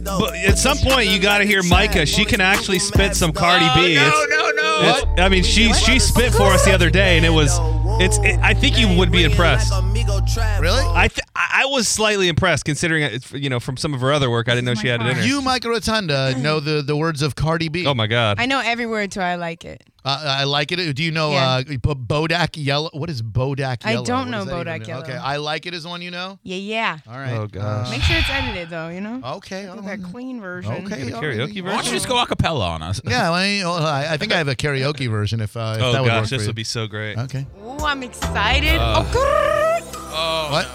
But 0.05 0.35
at 0.37 0.59
some 0.59 0.79
point, 0.79 1.09
you 1.09 1.19
got 1.19 1.39
to 1.39 1.45
hear 1.45 1.63
Micah. 1.63 2.07
She 2.07 2.25
can 2.25 2.41
actually 2.41 2.79
spit 2.79 3.15
some 3.17 3.33
Cardi 3.33 3.67
B. 3.75 3.95
no, 3.97 4.25
no, 4.29 4.51
no. 4.51 4.81
it's- 4.83 5.05
I 5.19 5.29
mean, 5.29 5.43
she 5.43 5.73
she 5.75 5.99
spit 5.99 6.33
for 6.33 6.45
us 6.53 6.65
the 6.65 6.73
other 6.73 6.91
day, 6.91 7.17
and 7.17 7.27
it 7.27 7.31
was. 7.31 7.59
It's. 8.01 8.17
It, 8.19 8.39
I 8.41 8.55
think 8.55 8.79
you 8.79 8.97
would 8.97 9.13
be 9.13 9.25
impressed. 9.25 9.71
Really? 9.73 10.83
I 10.87 11.09
th- 11.09 11.21
I 11.37 11.61
I 11.63 11.67
was 11.67 11.87
slightly 11.87 12.29
impressed 12.29 12.65
considering 12.65 13.03
it, 13.03 13.31
you 13.33 13.51
know 13.51 13.61
from 13.61 13.77
some 13.77 13.93
of 13.93 14.01
her 14.01 14.11
other 14.11 14.31
work. 14.31 14.49
I 14.49 14.55
didn't 14.55 14.65
know 14.65 14.75
she 14.75 14.89
had 14.89 15.03
it 15.03 15.07
in 15.09 15.17
her. 15.17 15.23
You, 15.23 15.43
Micah 15.43 15.69
Rotunda, 15.69 16.35
know 16.39 16.59
the, 16.61 16.81
the 16.81 16.97
words 16.97 17.21
of 17.21 17.35
Cardi 17.35 17.69
B. 17.69 17.87
Oh 17.87 17.93
my 17.93 18.07
God. 18.07 18.41
I 18.41 18.47
know 18.47 18.61
every 18.65 18.87
word, 18.87 19.13
so 19.13 19.21
I 19.21 19.35
like 19.35 19.67
it. 19.67 19.83
Uh, 20.05 20.37
I 20.39 20.45
like 20.45 20.73
it. 20.73 20.95
Do 20.95 21.03
you 21.03 21.11
know 21.11 21.33
Yeah. 21.33 21.49
uh, 21.57 21.63
Bodak 21.63 22.51
Yellow? 22.57 22.91
What 22.93 23.11
is 23.11 23.23
Bodak 23.23 23.85
Yellow? 23.85 24.03
I 24.03 24.05
don't 24.05 24.31
know 24.31 24.39
does 24.39 24.47
that 24.47 24.61
even 24.67 24.83
Bodak? 24.83 24.87
Yellow. 24.87 25.03
Okay, 25.03 25.17
I 25.17 25.37
like 25.37 25.67
it 25.67 25.75
is 25.75 25.87
one 25.87 26.01
you 26.03 26.11
know. 26.11 26.39
Yeah, 26.43 26.57
yeah. 26.57 26.99
All 27.07 27.19
right. 27.19 27.33
Oh, 27.33 27.47
gosh. 27.47 27.91
Make 27.91 28.03
sure 28.03 28.17
it's 28.17 28.31
edited 28.31 28.71
though. 28.71 28.89
You 28.89 29.01
know. 29.01 29.21
Uh, 29.23 29.37
okay. 29.37 29.63
Get 29.63 29.71
all 29.71 29.83
that 29.83 30.03
clean 30.03 30.41
version. 30.41 30.73
Okay. 30.73 31.05
The 31.05 31.13
all 31.15 31.23
karaoke 31.23 31.47
version? 31.49 31.65
Why 31.65 31.73
don't 31.75 31.87
you 31.87 31.93
just 31.93 32.09
go 32.09 32.21
a 32.21 32.27
cappella 32.27 32.69
on 32.69 32.83
us? 32.83 33.01
Yeah, 33.05 33.31
well, 33.31 33.47
you 33.47 33.63
know, 33.63 33.73
I 33.73 34.13
I 34.13 34.17
think 34.17 34.33
I 34.33 34.39
have 34.39 34.49
a 34.49 34.55
karaoke 34.57 35.11
version 35.11 35.41
if, 35.41 35.57
uh, 35.57 35.75
if 35.77 35.83
oh 35.83 35.93
that 35.93 36.03
would 36.03 36.09
work 36.11 36.23
gosh, 36.23 36.31
this 36.31 36.47
would 36.47 36.57
be 36.57 36.65
so 36.65 36.87
great. 36.87 37.19
Okay. 37.19 37.47
Oh, 37.63 37.85
I'm 37.85 38.03
excited. 38.03 38.79
Uh, 38.79 39.05
oh, 39.15 40.49
what? 40.51 40.67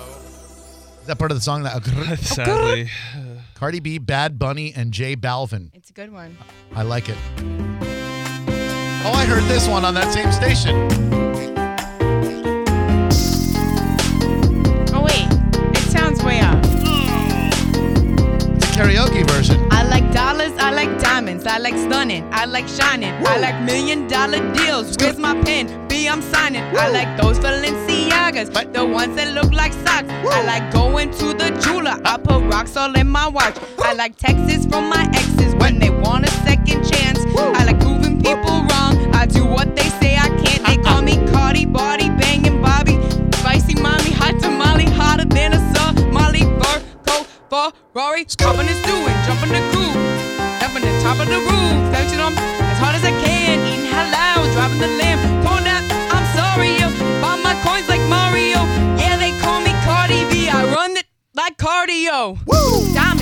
Is 1.01 1.07
that 1.07 1.17
part 1.19 1.31
of 1.31 1.37
the 1.37 1.41
song? 1.41 1.63
That 1.63 1.83
Sadly, 2.19 2.89
Cardi 3.53 3.79
B, 3.79 3.97
Bad 3.99 4.39
Bunny, 4.39 4.73
and 4.75 4.91
J 4.91 5.15
Balvin. 5.15 5.69
it's 5.73 5.89
a 5.89 5.93
good 5.93 6.11
one. 6.11 6.37
I 6.73 6.81
like 6.83 7.09
it. 7.09 7.84
Oh, 9.07 9.11
I 9.13 9.25
heard 9.25 9.43
this 9.43 9.67
one 9.67 9.85
on 9.85 9.93
that 9.93 10.11
same 10.11 10.31
station. 10.31 10.75
Oh 14.93 15.01
wait, 15.03 15.27
it 15.77 15.89
sounds 15.91 16.23
way 16.23 16.41
off. 16.41 16.59
It's 18.55 18.65
a 18.65 18.79
karaoke 18.79 19.27
version. 19.29 19.67
I 19.71 19.83
like 19.83 20.11
dollars, 20.11 20.53
I 20.57 20.71
like 20.71 20.99
diamonds, 20.99 21.45
I 21.45 21.59
like 21.59 21.77
stunning, 21.77 22.27
I 22.33 22.45
like 22.45 22.67
shining, 22.67 23.13
I 23.27 23.37
like 23.37 23.61
million 23.63 24.07
dollar 24.07 24.39
deals. 24.53 24.95
Where's 24.99 25.19
my 25.19 25.39
pen? 25.43 25.87
B, 25.87 26.07
I'm 26.09 26.21
signing. 26.21 26.63
I 26.75 26.89
like 26.89 27.21
those 27.21 27.37
Balenciagas, 27.39 28.53
What? 28.55 28.73
the 28.73 28.85
ones 28.85 29.15
that 29.17 29.33
look 29.33 29.51
like 29.53 29.73
socks. 29.73 30.09
I 30.09 30.43
like 30.45 30.73
going 30.73 31.11
to 31.11 31.25
the 31.33 31.51
jeweler, 31.63 32.01
I 32.03 32.17
put 32.17 32.41
rocks 32.51 32.75
all 32.75 32.93
in 32.95 33.07
my 33.07 33.27
watch. 33.27 33.55
I 33.83 33.93
like 33.93 34.15
texts 34.17 34.65
from 34.65 34.89
my 34.89 35.07
exes 35.13 35.53
when 35.55 35.77
they 35.77 35.91
want 35.91 36.25
a 36.25 36.31
second 36.47 36.83
chance. 36.91 37.19
I 37.37 37.63
like 37.65 37.79
proving 37.79 38.21
people 38.21 38.63
wrong, 38.69 38.84
I 39.25 39.27
do 39.27 39.43
what 39.43 39.75
they 39.75 39.89
say 39.97 40.15
I 40.15 40.29
can't. 40.43 40.61
They 40.67 40.77
call 40.77 41.01
me 41.01 41.17
Cardi, 41.33 41.65
Body, 41.65 42.09
Banging 42.09 42.61
Bobby, 42.61 42.93
Spicy 43.41 43.73
Mommy, 43.81 44.11
Hot 44.21 44.39
Tamale, 44.39 44.85
hotter 44.85 45.25
than 45.25 45.53
a 45.53 45.59
Somali, 45.73 46.41
Virgo, 46.61 47.25
Ferrari, 47.49 48.25
dropping 48.37 48.69
and 48.69 48.77
stewing, 48.85 49.17
jumping 49.25 49.49
the 49.49 49.65
groove, 49.73 49.97
up 50.61 50.75
on 50.77 50.81
the 50.85 50.93
top 51.01 51.17
of 51.17 51.25
the 51.25 51.41
roof, 51.41 51.73
flexing 51.89 52.19
on 52.19 52.37
as 52.37 52.77
hard 52.77 52.93
as 52.93 53.03
I 53.03 53.17
can, 53.25 53.65
eating 53.65 53.89
halal, 53.89 54.45
driving 54.53 54.77
the 54.77 54.93
lamb, 55.01 55.17
pouring 55.41 55.65
out, 55.73 55.81
I'm 56.13 56.25
sorry, 56.37 56.77
yo, 56.77 56.93
buy 57.17 57.41
my 57.41 57.57
coins 57.65 57.89
like 57.89 58.05
Mario, 58.05 58.61
yeah, 59.01 59.17
they 59.17 59.33
call 59.41 59.59
me 59.65 59.73
Cardi 59.89 60.21
B, 60.29 60.49
I 60.49 60.69
run 60.69 60.97
it 60.97 61.07
like 61.33 61.57
cardio, 61.57 62.37
Woo! 62.45 62.93
Diamond 62.93 63.14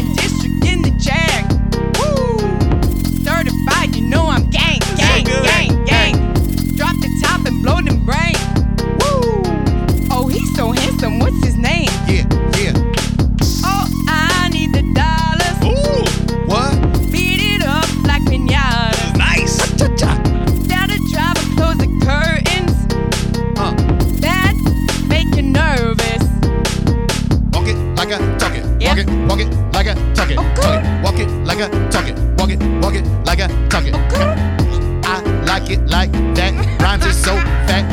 talk 31.94 32.08
it. 32.08 32.18
Walk 32.40 32.50
it, 32.50 32.60
walk 32.82 32.96
it 32.96 33.06
like 33.24 33.40
I 33.40 33.48
talk 33.70 33.86
it. 33.86 33.94
I 35.06 35.22
like 35.46 35.70
it 35.70 35.80
like 35.88 36.12
that. 36.36 36.52
Rhymes 36.82 37.06
is 37.06 37.16
so 37.16 37.36
fat. 37.68 37.86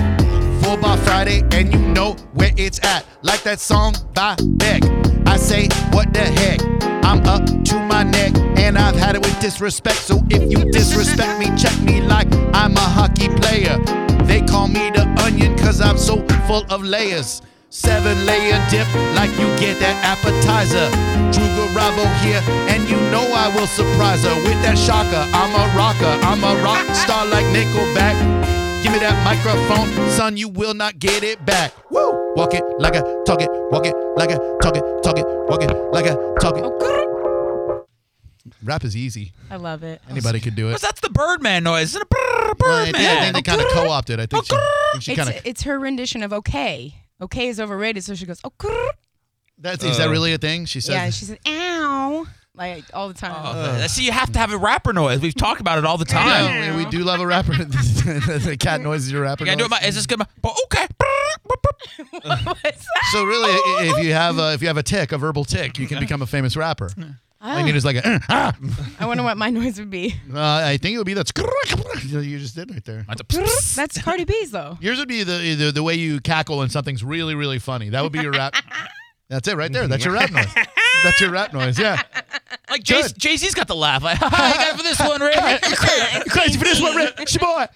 Full 0.63 0.79
bar 0.79 0.97
Friday, 0.97 1.43
and 1.53 1.73
you 1.73 1.79
know 1.79 2.13
where 2.33 2.53
it's 2.57 2.81
at. 2.83 3.05
Like 3.23 3.43
that 3.43 3.61
song 3.61 3.95
by 4.15 4.37
Beck. 4.43 4.83
I 5.27 5.37
say, 5.37 5.69
what 5.93 6.13
the 6.15 6.21
heck? 6.21 6.61
I'm 7.05 7.21
up 7.27 7.45
to 7.45 7.79
my 7.79 8.03
neck, 8.03 8.35
and 8.57 8.79
I've 8.79 8.97
had 8.97 9.17
it 9.17 9.23
with 9.23 9.39
disrespect. 9.39 9.99
So 9.99 10.19
if 10.31 10.51
you 10.51 10.71
disrespect 10.71 11.39
me, 11.39 11.55
check 11.57 11.79
me 11.83 12.01
like 12.01 12.29
I'm 12.55 12.75
a 12.77 12.81
hockey 12.81 13.29
player. 13.29 13.77
They 14.25 14.41
call 14.41 14.69
me 14.69 14.91
the 14.91 15.05
onion, 15.23 15.59
cause 15.59 15.81
I'm 15.81 15.99
so 15.99 16.27
full 16.47 16.65
of 16.71 16.83
layers. 16.83 17.43
Seven 17.73 18.27
layer 18.27 18.59
dip, 18.69 18.87
like 19.15 19.31
you 19.39 19.47
get 19.63 19.79
that 19.79 19.95
appetizer. 20.03 20.91
Drew 21.31 21.47
Garabo 21.71 22.03
here, 22.19 22.43
and 22.67 22.83
you 22.91 22.97
know 23.15 23.23
I 23.33 23.47
will 23.55 23.69
surprise 23.69 24.25
her 24.25 24.35
with 24.43 24.61
that 24.63 24.77
shocker. 24.77 25.23
I'm 25.33 25.55
a 25.55 25.65
rocker, 25.79 26.11
I'm 26.27 26.43
a 26.43 26.61
rock 26.65 26.83
star 26.97 27.25
like 27.27 27.47
Nickelback. 27.55 28.19
Give 28.83 28.93
me 28.93 28.99
that 28.99 29.15
microphone, 29.25 29.87
son, 30.11 30.37
you 30.37 30.49
will 30.49 30.75
not 30.75 30.99
get 30.99 31.23
it 31.23 31.45
back. 31.47 31.73
Woo! 31.93 32.35
Walk 32.35 32.55
it 32.55 32.65
like 32.81 32.97
I 32.97 33.03
talk 33.25 33.41
it, 33.41 33.49
walk 33.71 33.87
it 33.87 33.95
like 34.17 34.31
I 34.31 34.39
talk 34.61 34.77
it, 34.77 34.83
talk 35.05 35.19
it, 35.19 35.27
walk 35.49 35.63
it 35.63 35.71
like 35.93 36.07
I 36.07 36.17
talk 36.41 36.57
it. 36.57 37.87
Rap 38.65 38.85
is 38.85 38.97
easy. 38.97 39.33
I 39.49 39.57
love 39.57 39.85
it. 39.85 40.03
Anybody 40.11 40.41
could 40.41 40.57
do 40.57 40.67
it. 40.67 40.71
Because 40.71 40.83
that's 40.83 41.01
the 41.01 41.11
Birdman 41.11 41.63
noise. 41.63 41.91
Isn't 41.91 42.03
it? 42.03 42.09
Brr, 42.09 42.55
Birdman. 42.59 42.95
think, 42.95 42.97
I 42.97 43.21
think 43.31 43.35
they 43.37 43.43
kind 43.43 43.61
of 43.61 43.69
co-opted. 43.69 44.19
I 44.19 44.27
think 44.27 44.45
she, 44.45 44.55
I 44.57 44.89
think 44.93 45.03
she 45.05 45.13
It's, 45.13 45.19
kind 45.25 45.37
of. 45.37 45.47
it's 45.47 45.63
her 45.63 45.79
rendition 45.79 46.23
of 46.25 46.33
okay. 46.33 46.95
Okay 47.23 47.49
is 47.49 47.61
overrated, 47.61 48.03
so 48.05 48.15
she 48.15 48.27
goes, 48.27 48.41
oh, 48.45 48.53
grrr. 48.59 48.89
That's 49.59 49.85
is 49.85 49.99
that 49.99 50.09
really 50.09 50.33
a 50.33 50.39
thing? 50.39 50.65
She 50.65 50.81
says. 50.81 50.95
yeah, 50.95 51.11
she 51.11 51.27
says, 51.27 51.37
ow, 51.47 52.27
like 52.55 52.85
all 52.95 53.09
the 53.09 53.15
time. 53.15 53.33
Uh, 53.37 53.87
see, 53.89 54.05
you 54.07 54.13
have 54.13 54.33
to 54.33 54.39
have 54.39 54.53
a 54.53 54.57
rapper 54.57 54.95
noise. 54.95 55.21
We've 55.21 55.35
talked 55.35 55.61
about 55.61 55.77
it 55.77 55.85
all 55.85 55.99
the 55.99 56.07
time. 56.07 56.27
Yeah, 56.47 56.77
we, 56.77 56.85
we 56.85 56.91
do 56.91 57.01
love 57.01 57.21
a 57.21 57.27
rapper. 57.27 57.53
the 57.65 58.57
cat 58.59 58.81
noise 58.81 59.05
is 59.05 59.13
your 59.13 59.21
rapper. 59.23 59.45
Can 59.45 59.53
I 59.53 59.55
do 59.57 59.65
noise. 59.65 59.67
it? 59.67 59.83
My, 59.83 59.87
is 59.89 59.95
this 59.97 60.07
good? 60.07 60.23
But 60.41 60.57
okay. 60.65 60.87
So 63.13 63.25
really, 63.25 63.51
i- 63.51 63.93
if 63.97 64.05
you 64.05 64.13
have 64.13 64.39
a, 64.39 64.53
if 64.55 64.63
you 64.63 64.69
have 64.69 64.77
a 64.77 64.83
tick, 64.83 65.13
a 65.13 65.19
verbal 65.19 65.45
tick, 65.45 65.79
you 65.79 65.87
can 65.87 65.99
become 66.01 66.23
a 66.23 66.27
famous 66.27 66.57
rapper. 66.57 66.91
All 67.43 67.59
you 67.59 67.65
need 67.65 67.75
is 67.77 67.85
like 67.85 67.97
a. 67.97 68.07
"Uh, 68.07 68.19
ah." 68.29 68.57
I 68.99 69.07
wonder 69.07 69.23
what 69.23 69.37
my 69.39 69.49
noise 69.51 69.79
would 69.79 69.91
be. 69.91 70.15
Uh, 70.35 70.39
I 70.65 70.77
think 70.77 70.95
it 70.95 70.99
would 70.99 71.07
be 71.07 71.15
that. 71.15 71.31
You 72.13 72.39
just 72.39 72.55
did 72.55 72.71
right 72.71 72.85
there. 72.85 73.05
That's 73.09 73.21
a- 73.21 73.77
That's 73.77 74.01
Cardi 74.03 74.25
B's 74.25 74.51
though. 74.51 74.79
Yours 74.83 74.99
would 74.99 75.09
be 75.09 75.23
the, 75.23 75.55
the 75.57 75.73
the 75.73 75.83
way 75.83 75.95
you 75.95 76.21
cackle 76.21 76.59
when 76.59 76.69
something's 76.69 77.03
really 77.03 77.35
really 77.35 77.59
funny. 77.59 77.89
That 77.91 78.03
would 78.03 78.13
be 78.13 78.21
your 78.21 78.33
rap. 78.33 78.55
That's 79.29 79.47
it 79.49 79.57
right 79.57 79.73
there. 79.73 79.87
That's 79.87 80.05
your 80.05 80.15
rap 80.15 80.31
noise. 80.33 80.53
That's 81.05 81.21
your 81.21 81.31
rap 81.31 81.53
noise. 81.53 81.79
Yeah. 81.79 82.03
Like 82.69 82.83
Jay 82.83 83.03
Good. 83.03 83.39
Z's 83.39 83.55
got 83.55 83.69
the 83.69 83.77
laugh. 83.77 84.03
Like, 84.03 84.19
I 84.21 84.29
got 84.29 84.75
it 84.75 84.77
for 84.77 84.83
this 84.83 84.99
one, 85.01 85.21
Ray. 85.21 85.35
You 86.25 86.31
crazy 86.31 86.59
for 86.59 86.65
this 86.65 86.81
one, 86.83 86.97
Rick? 86.97 87.15
It's 87.19 87.35
your 87.35 87.41
boy. 87.43 87.67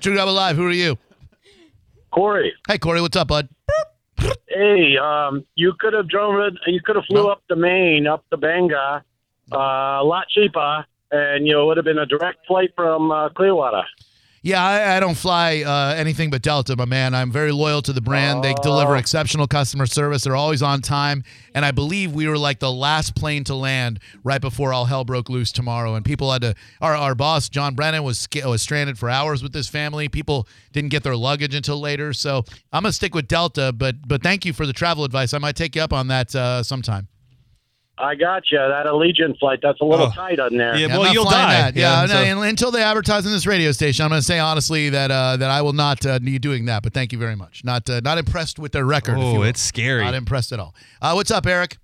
True 0.00 0.14
Double 0.16 0.32
Live. 0.32 0.56
Who 0.56 0.66
are 0.66 0.72
you? 0.72 0.98
Corey, 2.10 2.52
Hey 2.68 2.78
Corey, 2.78 3.00
what's 3.00 3.16
up, 3.16 3.28
bud? 3.28 3.48
Hey, 4.48 4.96
um, 4.98 5.44
you 5.54 5.72
could 5.78 5.92
have 5.92 6.08
driven, 6.08 6.58
you 6.66 6.80
could 6.82 6.96
have 6.96 7.04
flew 7.06 7.24
No. 7.24 7.28
up 7.28 7.42
to 7.48 7.56
Maine, 7.56 8.06
up 8.06 8.24
to 8.30 8.36
Bangor, 8.36 9.02
uh, 9.52 9.56
a 9.56 10.04
lot 10.04 10.28
cheaper, 10.28 10.84
and 11.10 11.46
you 11.46 11.52
know, 11.54 11.62
it 11.62 11.66
would 11.66 11.76
have 11.76 11.84
been 11.84 11.98
a 11.98 12.06
direct 12.06 12.46
flight 12.46 12.72
from 12.74 13.10
uh, 13.10 13.28
Clearwater. 13.30 13.84
Yeah, 14.44 14.60
I, 14.60 14.96
I 14.96 15.00
don't 15.00 15.16
fly 15.16 15.62
uh, 15.62 15.94
anything 15.96 16.28
but 16.28 16.42
Delta, 16.42 16.74
my 16.74 16.84
man. 16.84 17.14
I'm 17.14 17.30
very 17.30 17.52
loyal 17.52 17.80
to 17.82 17.92
the 17.92 18.00
brand. 18.00 18.42
They 18.42 18.54
deliver 18.54 18.96
exceptional 18.96 19.46
customer 19.46 19.86
service. 19.86 20.24
They're 20.24 20.34
always 20.34 20.62
on 20.62 20.80
time, 20.80 21.22
and 21.54 21.64
I 21.64 21.70
believe 21.70 22.12
we 22.12 22.26
were 22.26 22.36
like 22.36 22.58
the 22.58 22.72
last 22.72 23.14
plane 23.14 23.44
to 23.44 23.54
land 23.54 24.00
right 24.24 24.40
before 24.40 24.72
all 24.72 24.86
hell 24.86 25.04
broke 25.04 25.30
loose 25.30 25.52
tomorrow. 25.52 25.94
And 25.94 26.04
people 26.04 26.32
had 26.32 26.42
to. 26.42 26.54
Our, 26.80 26.96
our 26.96 27.14
boss 27.14 27.48
John 27.48 27.76
Brennan 27.76 28.02
was 28.02 28.28
was 28.44 28.62
stranded 28.62 28.98
for 28.98 29.08
hours 29.08 29.44
with 29.44 29.54
his 29.54 29.68
family. 29.68 30.08
People 30.08 30.48
didn't 30.72 30.90
get 30.90 31.04
their 31.04 31.16
luggage 31.16 31.54
until 31.54 31.78
later. 31.78 32.12
So 32.12 32.38
I'm 32.72 32.82
gonna 32.82 32.92
stick 32.92 33.14
with 33.14 33.28
Delta. 33.28 33.72
But 33.72 34.08
but 34.08 34.24
thank 34.24 34.44
you 34.44 34.52
for 34.52 34.66
the 34.66 34.72
travel 34.72 35.04
advice. 35.04 35.34
I 35.34 35.38
might 35.38 35.54
take 35.54 35.76
you 35.76 35.82
up 35.82 35.92
on 35.92 36.08
that 36.08 36.34
uh, 36.34 36.64
sometime. 36.64 37.06
I 38.02 38.16
got 38.16 38.50
you. 38.50 38.58
That 38.58 38.86
Allegiant 38.86 39.38
flight, 39.38 39.60
that's 39.62 39.80
a 39.80 39.84
little 39.84 40.06
Oh. 40.08 40.10
tight 40.12 40.40
on 40.40 40.56
there. 40.56 40.76
Yeah, 40.76 40.88
I'm 40.88 40.98
well, 40.98 41.12
you'll 41.12 41.24
die. 41.24 41.70
That. 41.70 41.76
Yeah, 41.76 42.04
so- 42.06 42.14
no, 42.14 42.20
and 42.22 42.40
until 42.40 42.72
they 42.72 42.82
advertise 42.82 43.24
on 43.24 43.32
this 43.32 43.46
radio 43.46 43.70
station, 43.70 44.04
I'm 44.04 44.10
going 44.10 44.20
to 44.20 44.24
say 44.26 44.40
honestly 44.40 44.88
that 44.90 45.10
uh, 45.12 45.36
that 45.36 45.50
I 45.50 45.62
will 45.62 45.72
not 45.72 46.04
uh, 46.04 46.18
be 46.18 46.38
doing 46.40 46.64
that. 46.64 46.82
But 46.82 46.94
thank 46.94 47.12
you 47.12 47.18
very 47.18 47.36
much. 47.36 47.64
Not 47.64 47.88
uh, 47.88 48.00
not 48.02 48.18
impressed 48.18 48.58
with 48.58 48.72
their 48.72 48.84
record. 48.84 49.16
oh, 49.18 49.42
it's 49.42 49.60
scary. 49.62 50.02
not 50.04 50.14
impressed 50.14 50.52
at 50.52 50.58
all. 50.58 50.74
Uh, 51.00 51.12
what's 51.12 51.30
up, 51.30 51.46
Eric? 51.46 51.78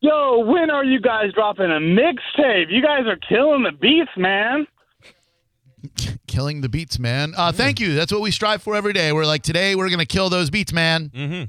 Yo, 0.00 0.38
when 0.46 0.70
are 0.70 0.84
you 0.84 1.00
guys 1.00 1.32
dropping 1.34 1.66
a 1.66 1.80
mixtape? 1.80 2.70
You 2.70 2.82
guys 2.82 3.06
are 3.06 3.16
killing 3.16 3.64
the 3.64 3.72
beats, 3.72 4.10
man. 4.16 4.66
Killing 6.26 6.60
the 6.60 6.68
beats, 6.68 6.98
man. 6.98 7.32
Uh, 7.36 7.52
thank 7.52 7.78
you. 7.80 7.94
That's 7.94 8.10
what 8.12 8.20
we 8.20 8.30
strive 8.32 8.60
for 8.62 8.74
every 8.74 8.92
day. 8.92 9.12
We're 9.12 9.24
like 9.24 9.42
today 9.42 9.74
we're 9.76 9.88
going 9.88 10.00
to 10.00 10.06
kill 10.06 10.28
those 10.28 10.50
beats, 10.50 10.72
man. 10.72 11.10
mm-hmm. 11.14 11.44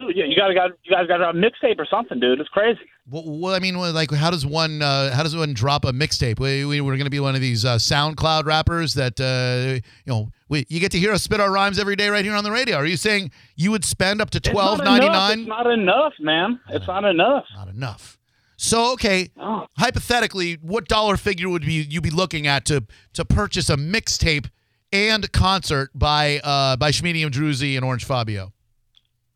Yeah, 0.00 0.24
you 0.26 0.36
gotta 0.36 0.54
got 0.54 0.70
you 0.82 0.90
guys 0.90 1.06
got 1.06 1.20
a 1.22 1.32
mixtape 1.32 1.78
or 1.78 1.86
something, 1.90 2.20
dude. 2.20 2.40
It's 2.40 2.48
crazy. 2.50 2.80
Well, 3.08 3.22
well, 3.26 3.54
I 3.54 3.58
mean, 3.58 3.76
like, 3.76 4.10
how 4.12 4.30
does 4.30 4.44
one 4.46 4.82
uh, 4.82 5.14
how 5.14 5.22
does 5.22 5.34
one 5.36 5.54
drop 5.54 5.84
a 5.84 5.92
mixtape? 5.92 6.38
We, 6.38 6.64
we, 6.64 6.80
we're 6.80 6.92
going 6.96 7.04
to 7.04 7.10
be 7.10 7.20
one 7.20 7.34
of 7.34 7.40
these 7.40 7.64
uh, 7.64 7.76
SoundCloud 7.76 8.44
rappers 8.44 8.94
that 8.94 9.20
uh, 9.20 9.82
you 10.04 10.12
know. 10.12 10.30
We, 10.50 10.66
you 10.68 10.78
get 10.78 10.92
to 10.92 10.98
hear 10.98 11.12
us 11.12 11.22
spit 11.22 11.40
our 11.40 11.50
rhymes 11.50 11.78
every 11.78 11.96
day 11.96 12.08
right 12.10 12.24
here 12.24 12.34
on 12.34 12.44
the 12.44 12.50
radio. 12.50 12.76
Are 12.76 12.84
you 12.86 12.98
saying 12.98 13.30
you 13.56 13.70
would 13.70 13.84
spend 13.84 14.20
up 14.20 14.30
to 14.30 14.40
twelve 14.40 14.84
ninety 14.84 15.08
nine? 15.08 15.40
It's 15.40 15.48
not 15.48 15.66
enough, 15.66 16.12
man. 16.20 16.60
It's 16.68 16.86
not 16.86 17.04
enough. 17.04 17.44
Not 17.56 17.68
enough. 17.68 18.18
So 18.56 18.92
okay, 18.92 19.30
Oh. 19.40 19.66
hypothetically, 19.78 20.54
what 20.60 20.86
dollar 20.86 21.16
figure 21.16 21.48
would 21.48 21.62
be 21.64 21.72
you 21.88 22.00
be 22.00 22.10
looking 22.10 22.46
at 22.46 22.66
to 22.66 22.84
to 23.14 23.24
purchase 23.24 23.68
a 23.70 23.76
mixtape 23.76 24.48
and 24.92 25.30
concert 25.32 25.90
by 25.94 26.40
uh 26.44 26.76
by 26.76 26.90
Schmedium 26.90 27.30
Druzy 27.30 27.74
and 27.76 27.84
Orange 27.84 28.04
Fabio? 28.04 28.52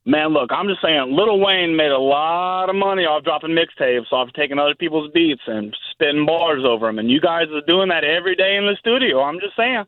Man, 0.09 0.29
look, 0.33 0.51
I'm 0.51 0.67
just 0.69 0.81
saying, 0.81 1.15
Lil 1.15 1.39
Wayne 1.39 1.77
made 1.77 1.91
a 1.91 1.99
lot 1.99 2.71
of 2.71 2.77
money 2.77 3.03
off 3.03 3.25
dropping 3.25 3.51
mixtapes, 3.51 4.11
off 4.11 4.31
taking 4.35 4.59
other 4.59 4.75
people's 4.75 5.11
beats 5.13 5.43
and 5.47 5.77
spitting 5.93 6.25
bars 6.25 6.65
over 6.65 6.87
them. 6.87 6.99
And 6.99 7.11
you 7.11 7.21
guys 7.21 7.49
are 7.53 7.61
doing 7.67 7.91
that 7.91 8.05
every 8.05 8.35
day 8.35 8.57
in 8.57 8.65
the 8.65 8.75
studio. 8.81 9.21
I'm 9.23 9.39
just 9.39 9.55
saying. 9.55 9.85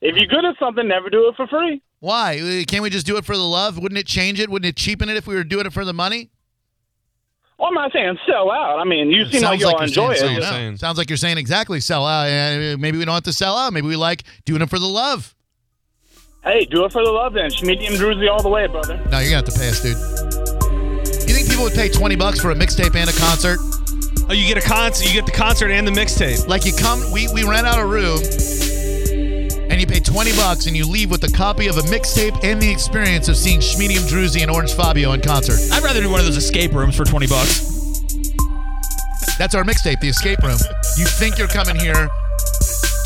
If 0.00 0.14
you're 0.14 0.28
good 0.28 0.44
at 0.44 0.54
something, 0.60 0.86
never 0.86 1.10
do 1.10 1.26
it 1.28 1.34
for 1.34 1.46
free. 1.48 1.82
Why 1.98 2.38
Uh, 2.38 2.64
can't 2.70 2.84
we 2.84 2.90
just 2.90 3.04
do 3.06 3.16
it 3.16 3.24
for 3.24 3.36
the 3.36 3.42
love? 3.42 3.78
Wouldn't 3.80 3.98
it 3.98 4.06
change 4.06 4.38
it? 4.38 4.48
Wouldn't 4.48 4.68
it 4.68 4.76
cheapen 4.76 5.08
it 5.08 5.16
if 5.16 5.26
we 5.26 5.34
were 5.34 5.42
doing 5.42 5.66
it 5.66 5.72
for 5.72 5.84
the 5.84 5.94
money? 5.94 6.30
Well, 7.58 7.68
I'm 7.68 7.74
not 7.74 7.90
saying 7.92 8.18
sell 8.28 8.50
out. 8.52 8.78
I 8.78 8.84
mean, 8.84 9.10
you 9.10 9.24
seem 9.24 9.42
like 9.42 9.58
you'll 9.58 9.76
enjoy 9.78 10.14
saying 10.14 10.36
it. 10.36 10.42
sell 10.42 10.52
out. 10.52 10.54
Saying. 10.54 10.76
Sounds 10.76 10.98
like 10.98 11.08
you're 11.10 11.16
saying 11.16 11.38
exactly 11.38 11.80
sell 11.80 12.06
out. 12.06 12.26
Uh, 12.28 12.76
maybe 12.78 12.98
we 12.98 13.04
don't 13.04 13.14
have 13.14 13.22
to 13.24 13.32
sell 13.32 13.56
out. 13.56 13.72
Maybe 13.72 13.88
we 13.88 13.96
like 13.96 14.22
doing 14.44 14.62
it 14.62 14.70
for 14.70 14.78
the 14.78 14.86
love. 14.86 15.34
Hey, 16.46 16.64
do 16.64 16.84
it 16.84 16.92
for 16.92 17.04
the 17.04 17.10
love 17.10 17.32
then. 17.32 17.50
Medium 17.62 17.94
Druzy 17.94 18.30
all 18.30 18.42
the 18.42 18.48
way, 18.48 18.68
brother. 18.68 18.96
No, 19.10 19.18
you're 19.18 19.30
gonna 19.30 19.42
have 19.42 19.44
to 19.46 19.58
pay 19.58 19.68
us, 19.68 19.82
dude. 19.82 19.96
You 21.28 21.34
think 21.34 21.48
people 21.48 21.56
people 21.56 21.64
would 21.64 21.72
pay 21.72 21.88
20 21.88 22.16
bucks 22.16 22.38
for 22.38 22.50
a 22.50 22.54
mixtape 22.54 22.94
and 22.94 23.08
a 23.08 23.12
concert. 23.14 23.58
Oh, 24.28 24.34
you 24.34 24.46
get 24.46 24.62
a 24.62 24.68
concert. 24.68 25.06
You 25.08 25.14
get 25.14 25.24
the 25.24 25.32
concert 25.32 25.70
and 25.70 25.88
the 25.88 25.90
mixtape. 25.90 26.46
Like 26.46 26.66
you 26.66 26.74
come, 26.74 27.00
we, 27.10 27.28
we 27.32 27.44
rent 27.44 27.66
out 27.66 27.78
a 27.78 27.86
room 27.86 28.20
and 29.70 29.80
you 29.80 29.86
pay 29.86 29.98
20 29.98 30.32
bucks 30.32 30.66
and 30.66 30.76
you 30.76 30.86
leave 30.86 31.10
with 31.10 31.24
a 31.24 31.32
copy 31.32 31.68
of 31.68 31.78
a 31.78 31.82
mixtape 31.88 32.44
and 32.44 32.60
the 32.60 32.70
experience 32.70 33.30
of 33.30 33.38
seeing 33.38 33.60
Schmedium 33.60 34.04
Druzy 34.06 34.42
and 34.42 34.50
Orange 34.50 34.74
Fabio 34.74 35.12
in 35.12 35.22
concert. 35.22 35.58
I'd 35.72 35.82
rather 35.82 36.02
do 36.02 36.10
one 36.10 36.20
of 36.20 36.26
those 36.26 36.36
escape 36.36 36.74
rooms 36.74 36.94
for 36.94 37.06
20 37.06 37.26
bucks. 37.26 38.02
That's 39.38 39.54
our 39.54 39.64
mixtape, 39.64 40.00
the 40.00 40.08
escape 40.08 40.42
room. 40.42 40.58
You 40.98 41.06
think 41.06 41.38
you're 41.38 41.48
coming 41.48 41.76
here 41.76 42.10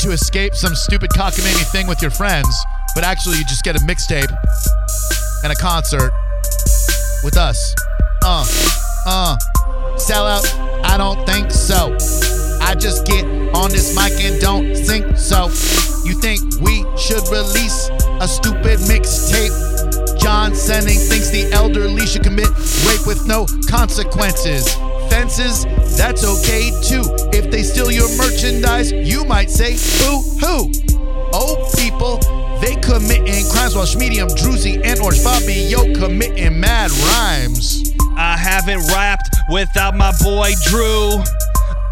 to 0.01 0.11
escape 0.11 0.55
some 0.55 0.75
stupid 0.75 1.11
cockamamie 1.11 1.71
thing 1.71 1.87
with 1.87 2.03
your 2.03 2.11
friends, 2.11 2.49
but 2.95 3.05
actually 3.05 3.39
you 3.39 3.45
just 3.45 3.65
get 3.65 3.77
a 3.77 3.81
mixtape 3.81 4.31
and 5.45 5.53
a 5.53 5.57
concert 5.57 6.13
with 7.23 7.37
us. 7.37 7.75
Uh, 8.25 8.45
uh, 9.07 9.37
sell 9.97 10.27
out? 10.27 10.47
I 10.85 10.97
don't 10.97 11.25
think 11.27 11.51
so. 11.51 11.97
I 12.61 12.75
just 12.75 13.07
get 13.07 13.25
on 13.55 13.71
this 13.71 13.97
mic 13.97 14.13
and 14.21 14.41
don't 14.41 14.75
think 14.75 15.17
so. 15.17 15.47
You 16.05 16.19
think 16.21 16.41
we 16.61 16.85
should 16.97 17.27
release 17.29 17.89
a 18.21 18.29
stupid 18.29 18.79
mixtape? 18.81 20.21
John 20.21 20.53
Senning 20.53 21.09
thinks 21.09 21.31
the 21.31 21.51
elderly 21.53 22.07
should 22.07 22.23
commit 22.23 22.49
rape 22.87 23.07
with 23.07 23.27
no 23.27 23.47
consequences. 23.69 24.75
Fences, 25.09 25.65
that's 25.97 26.25
okay 26.25 26.71
too. 26.83 27.03
If 27.33 27.51
they 27.51 27.63
steal 27.63 27.91
your 27.91 28.09
merchandise, 28.17 28.93
you 28.93 29.25
might 29.25 29.51
say, 29.51 29.77
boo 29.99 30.21
hoo. 30.41 30.71
Oh, 31.33 31.71
people, 31.77 32.19
they 32.61 32.77
committing 32.77 33.49
crimes 33.51 33.75
while 33.75 33.87
Schmedium, 33.87 34.29
Druzy, 34.37 34.81
and 34.85 35.01
Orange 35.01 35.21
Fabio 35.21 35.95
committing 35.95 36.61
mad 36.61 36.91
rhymes. 36.91 37.93
I 38.17 38.37
haven't 38.37 38.87
rapped 38.89 39.37
without 39.51 39.97
my 39.97 40.13
boy 40.23 40.53
Drew. 40.65 41.23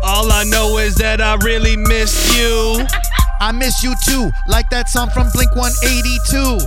All 0.02 0.30
I 0.30 0.44
know 0.44 0.78
is 0.78 0.94
that 0.96 1.20
I 1.20 1.36
really 1.36 1.76
miss 1.76 2.36
you. 2.36 2.86
I 3.40 3.52
miss 3.52 3.82
you 3.82 3.94
too, 4.04 4.30
like 4.48 4.68
that 4.70 4.88
song 4.88 5.10
from 5.10 5.28
Blink 5.32 5.54
182. 5.54 6.58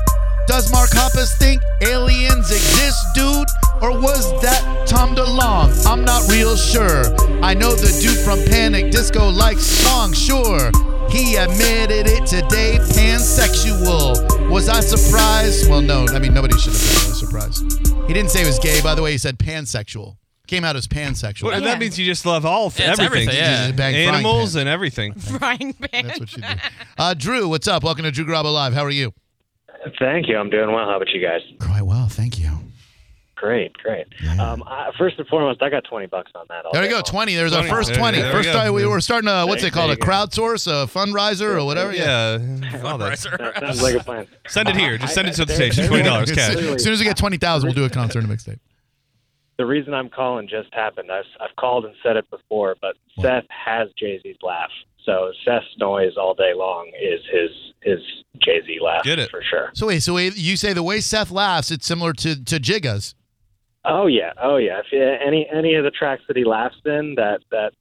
Does 0.48 0.72
Mark 0.72 0.90
Hoppus 0.92 1.38
think 1.38 1.62
aliens 1.82 2.50
exist, 2.50 2.98
dude? 3.14 3.48
Or 3.82 3.92
was 4.00 4.32
that 4.42 4.88
Tom 4.88 5.16
DeLonge? 5.16 5.86
I'm 5.86 6.04
not 6.04 6.30
real 6.30 6.56
sure. 6.56 7.04
I 7.44 7.54
know 7.54 7.76
the 7.76 7.92
dude 8.02 8.20
from 8.20 8.40
Panic 8.46 8.92
Disco 8.92 9.30
likes 9.30 9.64
song, 9.64 10.14
sure. 10.14 10.72
He 11.12 11.36
admitted 11.36 12.08
it 12.08 12.26
today, 12.26 12.78
pansexual. 12.80 14.50
Was 14.50 14.70
I 14.70 14.80
surprised? 14.80 15.70
Well, 15.70 15.82
no. 15.82 16.06
I 16.10 16.20
mean, 16.20 16.34
nobody 16.34 16.58
should 16.58 16.74
have 16.74 16.82
been 16.82 17.02
really 17.04 17.14
surprised. 17.20 18.08
He 18.08 18.14
didn't 18.14 18.32
say 18.32 18.40
he 18.42 18.46
was 18.46 18.60
gay, 18.60 18.82
by 18.82 18.96
the 18.96 19.02
way. 19.02 19.12
He 19.12 19.18
said 19.18 19.38
pansexual. 19.38 20.18
Came 20.48 20.64
out 20.66 20.76
as 20.76 20.88
pansexual. 20.88 21.44
Well, 21.44 21.62
That 21.62 21.80
means 21.80 21.98
you 22.00 22.06
just 22.06 22.26
love 22.26 22.46
all 22.46 22.72
Yeah, 22.76 22.92
it's 22.92 23.00
everything. 23.00 23.30
everything, 23.30 23.36
yeah. 23.36 23.66
Just 23.68 23.76
bang 23.78 23.94
frying 23.94 24.08
Animals 24.10 24.54
pan. 24.54 24.60
and 24.62 24.70
everything. 24.70 25.14
Frying 25.40 25.74
pan. 25.74 26.08
That's 26.08 26.20
what 26.20 26.36
you 26.36 26.42
do. 26.44 26.48
Uh, 26.98 27.14
Drew, 27.14 27.48
what's 27.48 27.68
up? 27.68 27.84
Welcome 27.84 28.04
to 28.04 28.12
Drew 28.12 28.26
Garabo 28.26 28.54
Live. 28.54 28.74
How 28.74 28.84
are 28.84 28.90
you? 28.90 29.14
Thank 30.00 30.28
you. 30.28 30.38
I'm 30.38 30.50
doing 30.50 30.72
well. 30.74 30.86
How 30.88 30.96
about 30.98 31.10
you 31.10 31.22
guys? 31.22 31.42
Quite 31.60 31.84
well, 31.84 32.08
thank 32.08 32.38
you. 32.40 32.52
Great, 33.42 33.74
great. 33.80 34.06
Um, 34.40 34.62
I, 34.68 34.92
first 35.00 35.18
and 35.18 35.28
foremost, 35.28 35.64
I 35.64 35.70
got 35.72 35.84
20 35.86 36.06
bucks 36.06 36.32
on 36.36 36.46
that. 36.50 36.64
There 36.72 36.82
we 36.84 36.90
go, 36.90 36.96
long. 36.98 37.04
20. 37.04 37.34
There's 37.34 37.54
our 37.54 37.64
first 37.68 37.92
20. 37.96 38.20
there 38.22 38.28
we 38.28 38.32
First 38.44 38.50
time 38.54 38.72
we 38.72 38.86
were 38.86 39.02
starting 39.02 39.28
a, 39.30 39.48
what's 39.48 39.62
There- 39.64 39.70
it 39.70 39.74
called, 39.74 39.90
a 39.90 39.94
you 39.94 39.98
go. 39.98 40.06
crowdsource, 40.06 40.68
a 40.68 40.86
fundraiser 40.86 41.56
or 41.60 41.66
whatever? 41.66 41.92
Yeah. 41.92 42.38
Yeah. 42.38 42.82
all 42.84 43.00
that. 43.00 43.18
That 43.20 43.54
sounds 43.60 43.82
like 43.82 43.96
a 43.96 44.04
plan. 44.04 44.28
Send 44.48 44.70
it 44.70 44.78
here. 44.78 45.00
Just 45.00 45.16
send 45.16 45.28
it 45.28 45.32
to 45.34 45.42
the 45.46 45.46
There- 45.48 45.56
station. 45.72 45.88
Twenty 45.88 46.04
dollars 46.04 46.30
As 46.30 46.38
cash. 46.38 46.54
soon 46.54 46.76
as 46.76 46.84
soon 46.84 46.94
as 46.94 47.00
we 47.00 47.06
get 47.06 47.18
20,000, 47.18 47.68
we'll 47.68 47.74
do 47.74 47.84
a 47.84 47.90
concert 47.90 48.24
and 48.24 48.32
a 48.32 48.36
mixtape. 48.36 48.60
The 49.58 49.66
reason 49.66 49.96
I'm 49.96 50.10
calling 50.10 50.48
just 50.48 50.72
happened. 50.74 51.12
I've, 51.12 51.26
I've 51.40 51.56
called 51.56 51.86
and 51.86 51.96
said 52.04 52.18
it 52.18 52.30
before, 52.30 52.76
but 52.80 52.96
Seth 53.20 53.46
has 53.50 53.90
Jay 53.98 54.20
Z's 54.22 54.38
laugh. 54.44 54.70
So 55.04 55.32
Seth's 55.44 55.66
noise 55.80 56.14
all 56.16 56.36
day 56.36 56.54
long 56.56 56.92
is 57.02 57.22
his 57.32 57.50
his 57.82 58.00
Jay 58.40 58.62
Z 58.66 58.78
laugh 58.84 59.04
Get 59.04 59.18
it. 59.18 59.32
for 59.32 59.42
sure. 59.42 59.72
So 59.74 59.88
wait, 59.88 60.04
so 60.04 60.14
wait, 60.14 60.38
you 60.38 60.56
say 60.56 60.74
the 60.74 60.84
way 60.84 61.00
Seth 61.02 61.32
laughs, 61.32 61.72
it's 61.72 61.88
similar 61.88 62.14
to, 62.14 62.44
to 62.46 62.60
Jigga's. 62.60 63.16
Oh 63.86 64.06
yeah, 64.08 64.34
oh 64.42 64.58
yeah. 64.58 64.80
If 64.80 64.86
you, 64.92 65.02
any 65.04 65.48
any 65.52 65.76
of 65.76 65.84
the 65.84 65.92
tracks 65.92 66.22
that 66.28 66.38
he 66.38 66.44
laughs 66.46 66.78
in, 66.86 67.16
that 67.16 67.42
that 67.52 67.74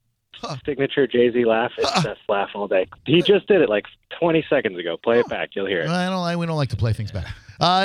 Huh. 0.42 0.56
signature 0.64 1.06
Jay 1.06 1.30
Z 1.30 1.44
laugh, 1.44 1.72
it's 1.76 1.90
Huh. 1.90 2.00
Seth's 2.00 2.20
laugh 2.26 2.48
all 2.54 2.66
day. 2.66 2.86
He 3.04 3.20
just 3.20 3.46
did 3.46 3.60
it 3.60 3.68
like 3.68 3.84
20 4.18 4.42
seconds 4.48 4.78
ago. 4.78 4.96
Play 4.96 5.18
it 5.20 5.28
back, 5.28 5.50
you'll 5.54 5.66
hear 5.66 5.82
it. 5.82 5.90
I 5.90 6.08
don't 6.08 6.22
like, 6.22 6.38
we 6.38 6.46
don't 6.46 6.56
like 6.56 6.70
to 6.70 6.76
play 6.76 6.94
things 6.94 7.12
back. 7.12 7.26
Uh, 7.60 7.84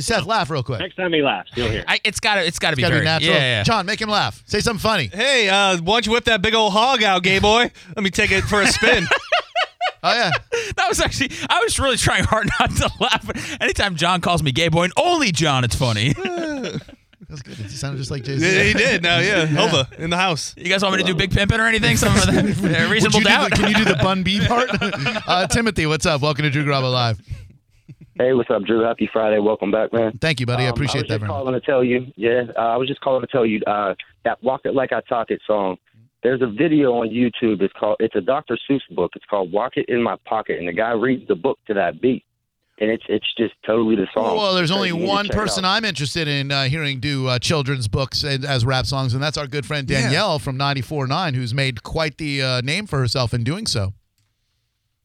Seth, 0.00 0.24
laugh 0.24 0.48
real 0.48 0.62
quick. 0.62 0.78
Next 0.78 0.94
time 0.94 1.12
he 1.12 1.20
laughs, 1.20 1.50
you'll 1.56 1.68
hear. 1.68 1.80
it. 1.80 1.84
I, 1.88 1.98
it's 2.04 2.20
gotta, 2.20 2.46
it's 2.46 2.60
gotta 2.60 2.76
be 2.76 2.82
gotta 2.82 2.92
very 2.94 3.02
be 3.02 3.06
natural. 3.06 3.32
Yeah, 3.34 3.40
yeah. 3.40 3.62
John, 3.64 3.86
make 3.86 4.00
him 4.00 4.08
laugh. 4.08 4.40
Say 4.46 4.60
something 4.60 4.78
funny. 4.78 5.08
Hey, 5.12 5.48
uh, 5.48 5.78
why 5.78 5.94
don't 5.94 6.06
you 6.06 6.12
whip 6.12 6.24
that 6.26 6.42
big 6.42 6.54
old 6.54 6.72
hog 6.72 7.02
out, 7.02 7.24
gay 7.24 7.40
boy? 7.40 7.72
Let 7.96 8.02
me 8.04 8.10
take 8.10 8.30
it 8.30 8.44
for 8.44 8.62
a 8.62 8.66
spin. 8.68 9.04
Oh, 10.02 10.12
yeah. 10.14 10.30
That 10.76 10.88
was 10.88 11.00
actually, 11.00 11.30
I 11.48 11.60
was 11.64 11.80
really 11.80 11.96
trying 11.96 12.22
hard 12.22 12.48
not 12.60 12.70
to 12.76 12.90
laugh. 13.00 13.58
Anytime 13.60 13.96
John 13.96 14.20
calls 14.20 14.40
me 14.44 14.52
gay 14.52 14.68
boy, 14.68 14.84
and 14.84 14.92
only 14.96 15.32
John, 15.32 15.64
it's 15.64 15.74
funny. 15.74 16.14
That's 17.28 17.42
good. 17.42 17.58
It 17.58 17.70
sounded 17.70 17.98
just 17.98 18.10
like 18.10 18.22
Jay-Z. 18.22 18.44
yeah, 18.56 18.62
he 18.62 18.72
did. 18.72 19.02
Now, 19.02 19.18
yeah, 19.18 19.46
Hova 19.46 19.88
in 19.98 20.10
the 20.10 20.16
house. 20.16 20.54
You 20.56 20.68
guys 20.68 20.82
want 20.82 20.94
me 20.96 21.02
to 21.02 21.06
do 21.06 21.14
big 21.14 21.32
pimping 21.32 21.58
or 21.58 21.66
anything? 21.66 21.96
Some 21.96 22.14
of 22.14 22.24
that 22.26 22.34
uh, 22.86 22.90
reasonable 22.90 23.20
doubt. 23.20 23.50
the- 23.50 23.56
can 23.56 23.68
you 23.68 23.74
do 23.74 23.84
the 23.84 23.96
Bun 23.96 24.22
B 24.22 24.40
part? 24.46 24.68
uh, 25.26 25.46
Timothy, 25.48 25.86
what's 25.86 26.06
up? 26.06 26.20
Welcome 26.20 26.44
to 26.44 26.50
Drew 26.50 26.64
Garabo 26.64 26.92
Live. 26.92 27.20
Hey, 28.18 28.32
what's 28.32 28.48
up, 28.50 28.62
Drew? 28.62 28.80
Happy 28.82 29.10
Friday. 29.12 29.38
Welcome 29.40 29.70
back, 29.72 29.92
man. 29.92 30.16
Thank 30.20 30.40
you, 30.40 30.46
buddy. 30.46 30.64
I 30.64 30.68
Um, 30.68 30.72
appreciate 30.74 31.00
I 31.00 31.02
was 31.02 31.08
that 31.08 31.14
just 31.14 31.20
very 31.20 31.28
much. 31.28 31.36
calling 31.36 31.54
to 31.54 31.60
tell 31.60 31.84
you, 31.84 32.06
yeah, 32.16 32.42
uh, 32.56 32.60
I 32.60 32.76
was 32.76 32.88
just 32.88 33.00
calling 33.00 33.20
to 33.20 33.26
tell 33.26 33.44
you 33.44 33.60
uh, 33.66 33.94
that 34.24 34.42
"Walk 34.42 34.62
It 34.64 34.74
Like 34.74 34.92
I 34.92 35.00
Talk 35.08 35.30
It" 35.30 35.40
song. 35.46 35.76
There's 36.22 36.40
a 36.42 36.46
video 36.46 36.92
on 36.94 37.08
YouTube. 37.10 37.60
It's 37.60 37.74
called. 37.78 37.96
It's 38.00 38.14
a 38.16 38.20
Dr. 38.22 38.56
Seuss 38.70 38.80
book. 38.92 39.12
It's 39.16 39.24
called 39.26 39.52
"Walk 39.52 39.76
It 39.76 39.86
in 39.88 40.02
My 40.02 40.16
Pocket," 40.24 40.58
and 40.58 40.66
the 40.68 40.72
guy 40.72 40.92
reads 40.92 41.26
the 41.28 41.34
book 41.34 41.58
to 41.66 41.74
that 41.74 42.00
beat, 42.00 42.24
and 42.78 42.90
it's 42.90 43.04
it's 43.08 43.26
just 43.36 43.54
totally 43.64 43.96
the 43.96 44.06
song. 44.12 44.36
Well, 44.36 44.54
there's 44.54 44.70
only 44.70 44.88
You 44.88 44.96
need 44.96 45.06
to 45.06 45.08
one 45.08 45.28
person. 45.28 45.64
I'm 45.64 45.84
interested 45.84 46.28
in 46.28 46.50
uh, 46.50 46.64
hearing 46.64 47.00
do 47.00 47.26
uh, 47.26 47.38
children's 47.38 47.88
books 47.88 48.22
and, 48.22 48.44
as 48.44 48.64
rap 48.64 48.86
songs, 48.86 49.14
and 49.14 49.22
that's 49.22 49.38
our 49.38 49.46
good 49.46 49.64
friend 49.64 49.86
Danielle 49.86 50.38
from 50.38 50.58
94.9, 50.58 51.34
who's 51.34 51.54
made 51.54 51.82
quite 51.82 52.18
the 52.18 52.42
uh, 52.42 52.60
name 52.60 52.86
for 52.86 52.98
herself 52.98 53.32
in 53.32 53.44
doing 53.44 53.66
so. 53.66 53.94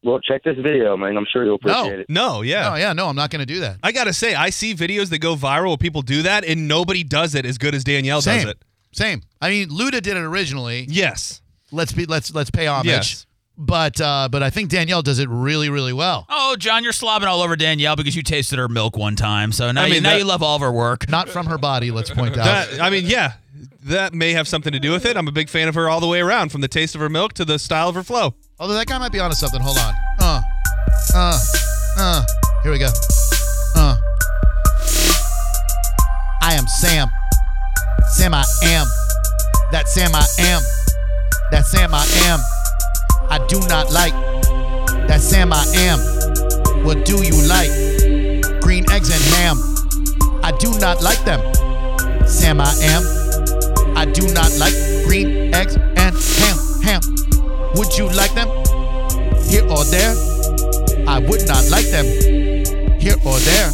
Well, 0.04 0.20
check 0.20 0.44
this 0.44 0.58
video, 0.58 0.98
man. 0.98 1.16
I'm 1.16 1.28
sure 1.32 1.46
you'll 1.46 1.56
appreciate 1.56 2.00
it. 2.00 2.10
No, 2.10 2.42
yeah. 2.42 2.74
Oh, 2.74 2.76
yeah, 2.76 2.94
no, 2.94 3.08
I'm 3.08 3.16
not 3.16 3.30
going 3.30 3.42
to 3.42 3.46
do 3.46 3.60
that. 3.60 3.78
I 3.84 3.92
gotta 3.92 4.14
say, 4.14 4.34
I 4.34 4.50
see 4.50 4.74
videos 4.74 5.10
that 5.12 5.20
go 5.20 5.36
viral 5.36 5.70
where 5.70 5.78
people 5.78 6.02
do 6.02 6.24
that, 6.24 6.44
and 6.44 6.68
nobody 6.68 7.04
does 7.04 7.36
it 7.36 7.46
as 7.46 7.60
good 7.60 7.76
as 7.76 7.84
Danielle 7.84 8.22
Same. 8.22 8.42
does 8.42 8.52
it. 8.52 8.58
Same. 8.94 9.22
I 9.40 9.50
mean, 9.50 9.70
Luda 9.70 10.02
did 10.02 10.08
it 10.08 10.18
originally. 10.18 10.88
Yes. 10.90 11.42
Let's 11.72 11.94
be 11.94 12.06
let's 12.06 12.34
let's 12.34 12.52
pay 12.52 12.68
homage. 12.68 12.88
Yes. 12.88 13.26
But 13.64 14.02
uh, 14.02 14.28
but 14.32 14.42
I 14.42 14.50
think 14.50 14.70
Danielle 14.72 15.04
does 15.04 15.20
it 15.20 15.30
really 15.30 15.70
really 15.70 15.94
well. 15.94 16.26
Oh, 16.30 16.56
John, 16.58 16.84
you're 16.84 16.94
slobbing 16.94 17.28
all 17.28 17.42
over 17.44 17.56
Danielle 17.56 17.96
because 17.96 18.16
you 18.16 18.24
tasted 18.24 18.58
her 18.58 18.68
milk 18.68 18.98
one 18.98 19.16
time. 19.16 19.52
So 19.52 19.72
now, 19.72 19.84
I 19.84 19.86
you, 19.86 19.94
mean, 19.94 20.04
now 20.04 20.10
that- 20.14 20.18
you 20.20 20.26
love 20.26 20.42
all 20.42 20.56
of 20.56 20.62
her 20.64 20.72
work. 20.72 21.08
Not 21.10 21.30
from 21.30 21.46
her 21.46 21.60
body, 21.60 21.92
let's 21.92 22.10
point 22.10 22.38
out. 22.38 22.46
That, 22.70 22.82
I 22.82 22.90
mean, 22.90 23.06
yeah, 23.06 23.34
that 23.84 24.16
may 24.16 24.32
have 24.34 24.48
something 24.48 24.74
to 24.74 24.80
do 24.80 24.92
with 24.92 25.06
it. 25.06 25.16
I'm 25.16 25.28
a 25.28 25.32
big 25.32 25.48
fan 25.48 25.68
of 25.68 25.76
her 25.76 25.88
all 25.90 26.00
the 26.00 26.08
way 26.08 26.22
around, 26.22 26.52
from 26.52 26.62
the 26.62 26.68
taste 26.68 26.96
of 26.96 27.02
her 27.02 27.10
milk 27.10 27.34
to 27.34 27.46
the 27.46 27.60
style 27.60 27.88
of 27.88 27.94
her 27.94 28.02
flow. 28.04 28.34
Although 28.60 28.74
that 28.74 28.88
guy 28.88 28.98
might 28.98 29.12
be 29.12 29.20
onto 29.20 29.36
something. 29.36 29.62
Hold 29.62 29.78
on. 29.78 29.94
Uh, 30.20 30.42
uh, 31.14 31.40
uh. 31.98 32.26
Here 32.64 32.72
we 32.72 32.80
go. 32.80 32.90
Uh. 33.76 33.98
I 36.42 36.56
am 36.56 36.66
Sam. 36.68 37.10
Sam, 38.10 38.34
I 38.34 38.44
am. 38.64 38.88
That 39.72 39.88
Sam, 39.88 40.16
I 40.16 40.26
am. 40.40 40.62
That 41.52 41.66
Sam, 41.68 41.94
I 41.94 42.06
am. 42.26 42.40
I 43.32 43.40
do 43.48 43.62
not 43.70 43.94
like. 43.94 44.12
That 45.08 45.22
Sam, 45.22 45.54
I 45.54 45.64
am. 45.88 46.00
What 46.84 47.06
do 47.06 47.24
you 47.24 47.32
like? 47.48 47.72
Green 48.60 48.84
eggs 48.92 49.08
and 49.08 49.24
ham. 49.40 49.56
I 50.44 50.52
do 50.60 50.78
not 50.80 51.02
like 51.02 51.24
them. 51.24 51.40
Sam, 52.28 52.60
I 52.60 52.74
am. 52.84 53.04
I 53.96 54.04
do 54.04 54.28
not 54.34 54.52
like 54.60 54.76
green 55.08 55.54
eggs 55.54 55.78
and 55.78 56.12
ham. 56.12 56.58
Ham. 56.84 57.02
Would 57.76 57.98
you 57.98 58.10
like 58.12 58.34
them? 58.36 58.50
Here 59.48 59.64
or 59.64 59.86
there? 59.86 60.12
I 61.08 61.20
would 61.20 61.48
not 61.48 61.64
like 61.72 61.88
them. 61.88 62.06
Here 63.00 63.16
or 63.24 63.40
there? 63.40 63.72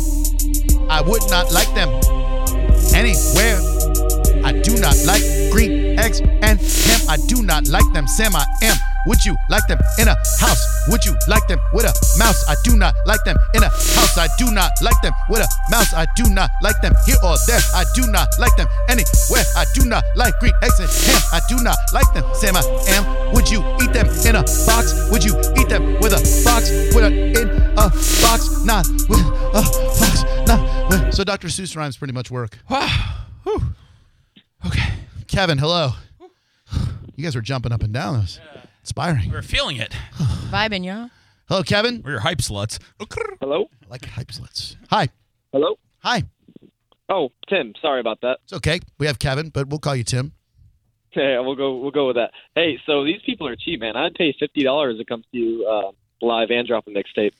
I 0.88 1.02
would 1.02 1.26
not 1.32 1.52
like 1.52 1.74
them. 1.74 1.89
Anywhere. 2.93 3.76
I 4.47 4.53
do 4.63 4.79
not 4.79 4.95
like 5.03 5.19
green 5.51 5.99
eggs 5.99 6.21
and 6.21 6.55
ham. 6.55 7.01
I 7.10 7.17
do 7.27 7.43
not 7.43 7.67
like 7.67 7.83
them. 7.91 8.07
Sam, 8.07 8.33
I 8.33 8.45
am. 8.63 8.77
Would 9.05 9.25
you 9.25 9.36
like 9.49 9.67
them 9.67 9.77
in 9.99 10.07
a 10.07 10.15
house? 10.39 10.88
Would 10.88 11.03
you 11.03 11.17
like 11.27 11.45
them 11.49 11.60
with 11.73 11.83
a 11.83 11.91
mouse? 12.17 12.47
I 12.47 12.55
do 12.63 12.77
not 12.77 12.95
like 13.05 13.21
them 13.25 13.36
in 13.55 13.63
a 13.63 13.67
house. 13.67 14.17
I 14.17 14.29
do 14.39 14.49
not 14.49 14.71
like 14.81 15.01
them 15.01 15.12
with 15.27 15.41
a 15.41 15.49
mouse. 15.69 15.93
I 15.93 16.07
do 16.15 16.29
not 16.29 16.49
like 16.63 16.79
them 16.79 16.93
here 17.05 17.17
or 17.21 17.36
there. 17.45 17.60
I 17.75 17.83
do 17.93 18.07
not 18.07 18.29
like 18.39 18.55
them 18.55 18.67
anywhere. 18.88 19.43
I 19.57 19.65
do 19.73 19.83
not 19.83 20.05
like 20.15 20.39
green 20.39 20.53
eggs 20.63 20.79
and 20.79 20.89
ham. 20.89 21.21
I 21.33 21.41
do 21.49 21.62
not 21.62 21.77
like 21.91 22.07
them. 22.13 22.23
Sam, 22.33 22.55
I 22.55 22.63
am. 22.95 23.33
Would 23.33 23.51
you 23.51 23.60
eat 23.83 23.91
them 23.91 24.07
in 24.23 24.36
a 24.39 24.43
box? 24.63 25.12
Would 25.12 25.25
you 25.25 25.36
eat 25.60 25.67
them 25.67 25.99
with 25.99 26.15
a 26.15 26.23
box? 26.47 26.71
With 26.95 27.03
a 27.03 27.12
in 27.12 27.49
a 27.75 27.91
box? 28.23 28.63
Not 28.63 28.88
with 29.12 29.19
a 29.19 29.60
box. 29.60 30.23
Not 30.47 30.89
with. 30.89 31.13
So 31.13 31.25
Dr. 31.25 31.49
Seuss 31.49 31.75
rhymes 31.75 31.97
pretty 31.97 32.13
much 32.13 32.31
work. 32.31 32.57
Kevin, 35.28 35.58
hello. 35.58 35.91
You 37.15 37.24
guys 37.24 37.36
were 37.36 37.41
jumping 37.41 37.72
up 37.72 37.84
and 37.84 37.93
down. 37.93 38.13
That 38.13 38.20
was 38.22 38.39
inspiring. 38.82 39.32
We're 39.32 39.41
feeling 39.41 39.78
it. 39.78 39.93
Vibing, 40.52 40.86
y'all. 40.86 41.10
Hello, 41.48 41.63
Kevin. 41.63 42.02
We're 42.04 42.12
your 42.12 42.20
hype 42.22 42.39
sluts. 42.39 42.80
Hello? 43.39 43.70
I 43.86 43.89
like 43.89 44.06
hype 44.06 44.28
sluts. 44.28 44.76
Hi. 44.89 45.10
Hello? 45.52 45.78
Hi. 46.00 46.24
Oh, 47.10 47.32
Tim. 47.50 47.74
Sorry 47.82 48.00
about 48.00 48.22
that. 48.22 48.39
It's 48.43 48.54
okay. 48.54 48.80
We 49.00 49.08
have 49.08 49.17
Kevin, 49.20 49.50
but 49.50 49.67
we'll 49.67 49.80
call 49.80 49.96
you 49.96 50.04
Tim. 50.04 50.34
Yeah, 51.15 51.39
we'll 51.39 51.56
go. 51.56 51.78
We'll 51.78 51.89
go 51.89 52.06
with 52.08 52.17
that. 52.17 52.30
Hey, 52.54 52.78
so 52.86 53.04
these 53.04 53.22
people 53.26 53.48
are 53.48 53.56
cheap, 53.56 53.80
man. 53.80 53.96
I'd 53.96 54.13
pay 54.13 54.36
fifty 54.39 54.62
dollars. 54.62 55.00
It 55.00 55.08
comes 55.08 55.26
to 55.32 55.38
you 55.38 55.65
uh, 55.65 55.91
live 56.22 56.52
and 56.52 56.67
drop 56.67 56.86
a 56.86 56.91
mixtape. 56.91 57.32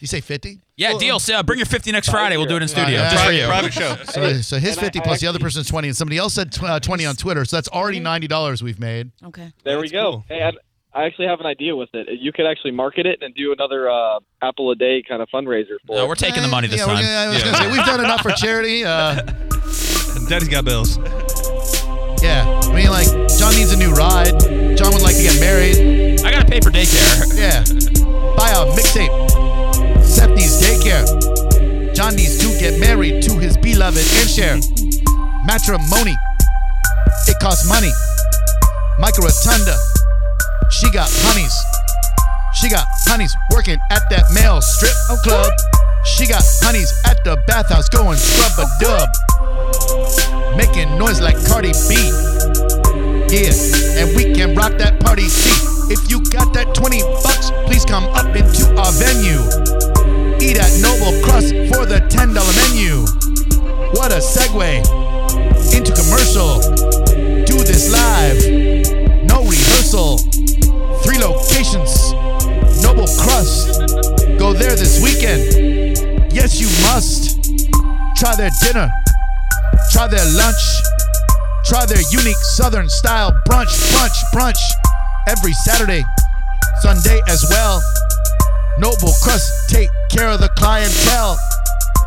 You 0.00 0.06
say 0.06 0.20
50? 0.20 0.60
Yeah, 0.76 0.96
deal. 0.98 1.18
So, 1.18 1.34
uh, 1.34 1.42
bring 1.42 1.58
your 1.58 1.66
50 1.66 1.92
next 1.92 2.08
Friday. 2.08 2.38
We'll 2.38 2.46
do 2.46 2.56
it 2.56 2.62
in 2.62 2.68
studio. 2.68 3.00
Yeah, 3.00 3.10
just 3.10 3.24
for 3.24 3.32
yeah. 3.32 3.62
you. 3.62 4.04
So, 4.04 4.40
so 4.40 4.58
his 4.58 4.76
And 4.78 4.80
50 4.86 4.98
I 4.98 5.02
plus 5.02 5.20
the 5.20 5.26
other 5.26 5.38
person's 5.38 5.68
20, 5.68 5.88
and 5.88 5.96
somebody 5.96 6.16
else 6.16 6.34
said 6.34 6.52
tw- 6.52 6.62
uh, 6.64 6.80
20 6.80 7.04
on 7.04 7.16
Twitter. 7.16 7.44
So 7.44 7.58
that's 7.58 7.68
already 7.68 8.00
$90 8.00 8.62
we've 8.62 8.80
made. 8.80 9.10
Okay. 9.22 9.52
There 9.62 9.78
we 9.78 9.90
go. 9.90 10.24
Hey, 10.28 10.42
I, 10.42 10.52
I 10.98 11.04
actually 11.04 11.26
have 11.26 11.38
an 11.40 11.46
idea 11.46 11.76
with 11.76 11.90
it. 11.92 12.08
You 12.18 12.32
could 12.32 12.46
actually 12.46 12.70
market 12.70 13.04
it 13.04 13.22
and 13.22 13.34
do 13.34 13.52
another 13.52 13.90
uh, 13.90 14.20
apple 14.40 14.70
a 14.70 14.74
day 14.74 15.02
kind 15.06 15.20
of 15.20 15.28
fundraiser 15.28 15.76
for. 15.86 15.96
No, 15.96 16.04
it. 16.04 16.08
we're 16.08 16.14
taking 16.14 16.42
the 16.42 16.48
money 16.48 16.66
this 16.66 16.80
yeah, 16.80 16.86
time. 16.86 17.02
gonna- 17.02 17.08
I 17.14 17.28
was 17.28 17.42
going 17.42 17.54
to 17.56 17.62
say, 17.62 17.70
we've 17.70 17.84
done 17.86 18.00
enough 18.00 18.22
for 18.22 18.30
charity. 18.30 18.82
Uh, 18.84 19.20
Daddy's 20.28 20.48
got 20.48 20.64
bills. 20.64 20.96
yeah. 22.22 22.60
I 22.64 22.74
mean, 22.74 22.88
like, 22.88 23.06
John 23.36 23.54
needs 23.54 23.72
a 23.72 23.76
new 23.76 23.92
ride. 23.92 24.32
John 24.76 24.92
would 24.94 25.02
like 25.02 25.16
to 25.16 25.22
get 25.22 25.38
married. 25.40 26.20
I 26.24 26.30
got 26.30 26.46
to 26.46 26.50
pay 26.50 26.60
for 26.60 26.70
daycare. 26.70 27.36
Yeah. 27.36 27.64
Buy 28.36 28.49
share. 34.40 34.56
Matrimony. 35.44 36.16
It 37.28 37.36
costs 37.40 37.68
money. 37.68 37.92
Micah 38.98 39.20
Rotunda. 39.20 39.76
She 40.70 40.90
got 40.90 41.08
honeys. 41.28 41.52
She 42.54 42.70
got 42.70 42.86
honeys 43.04 43.34
working 43.52 43.78
at 43.90 44.02
that 44.08 44.24
male 44.32 44.62
strip 44.62 44.96
club. 45.22 45.52
She 46.16 46.26
got 46.26 46.42
honeys 46.64 46.90
at 47.04 47.22
the 47.22 47.36
bathhouse 47.46 47.90
going 47.90 48.16
scrub 48.16 48.64
a 48.64 48.66
dub. 48.80 49.08
Making 50.56 50.96
noise 50.96 51.20
like 51.20 51.36
Cardi 51.44 51.72
B. 51.88 51.94
Yeah, 53.28 53.52
and 54.00 54.16
we 54.16 54.32
can 54.32 54.54
rock 54.56 54.72
that 54.78 54.96
party 55.00 55.28
seat. 55.28 55.92
If 55.92 56.10
you 56.10 56.24
got 56.32 56.54
that 56.54 56.74
20 56.74 57.02
bucks, 57.22 57.50
please 57.68 57.84
come 57.84 58.04
up 58.16 58.34
into 58.34 58.64
our 58.80 58.92
venue. 58.96 59.44
Eat 60.40 60.56
at 60.56 60.72
Noble 60.80 61.12
Crust 61.20 61.52
for 61.68 61.84
the 61.84 62.00
$10 62.08 62.32
menu. 62.56 63.29
What 63.92 64.12
a 64.12 64.20
segue 64.20 64.80
into 65.74 65.92
commercial. 65.92 66.60
Do 67.44 67.64
this 67.64 67.90
live, 67.90 68.38
no 69.26 69.42
rehearsal. 69.44 70.18
Three 71.02 71.18
locations, 71.18 72.12
Noble 72.82 73.08
Crust. 73.18 73.80
Go 74.38 74.52
there 74.52 74.76
this 74.76 75.02
weekend. 75.02 76.32
Yes, 76.32 76.60
you 76.60 76.68
must. 76.86 77.42
Try 78.16 78.36
their 78.36 78.50
dinner, 78.62 78.90
try 79.92 80.06
their 80.06 80.24
lunch. 80.32 80.62
Try 81.64 81.84
their 81.86 82.02
unique 82.10 82.36
Southern 82.38 82.88
style 82.88 83.32
brunch, 83.46 83.68
brunch, 83.92 84.16
brunch 84.32 84.58
every 85.28 85.52
Saturday, 85.52 86.02
Sunday 86.80 87.20
as 87.28 87.44
well. 87.50 87.82
Noble 88.78 89.12
Crust 89.22 89.68
take 89.68 89.90
care 90.10 90.28
of 90.28 90.40
the 90.40 90.48
clientele. 90.56 91.36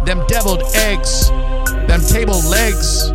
Them 0.05 0.25
deviled 0.27 0.63
eggs, 0.75 1.29
them 1.93 2.01
table 2.07 2.41
legs, 2.49 3.11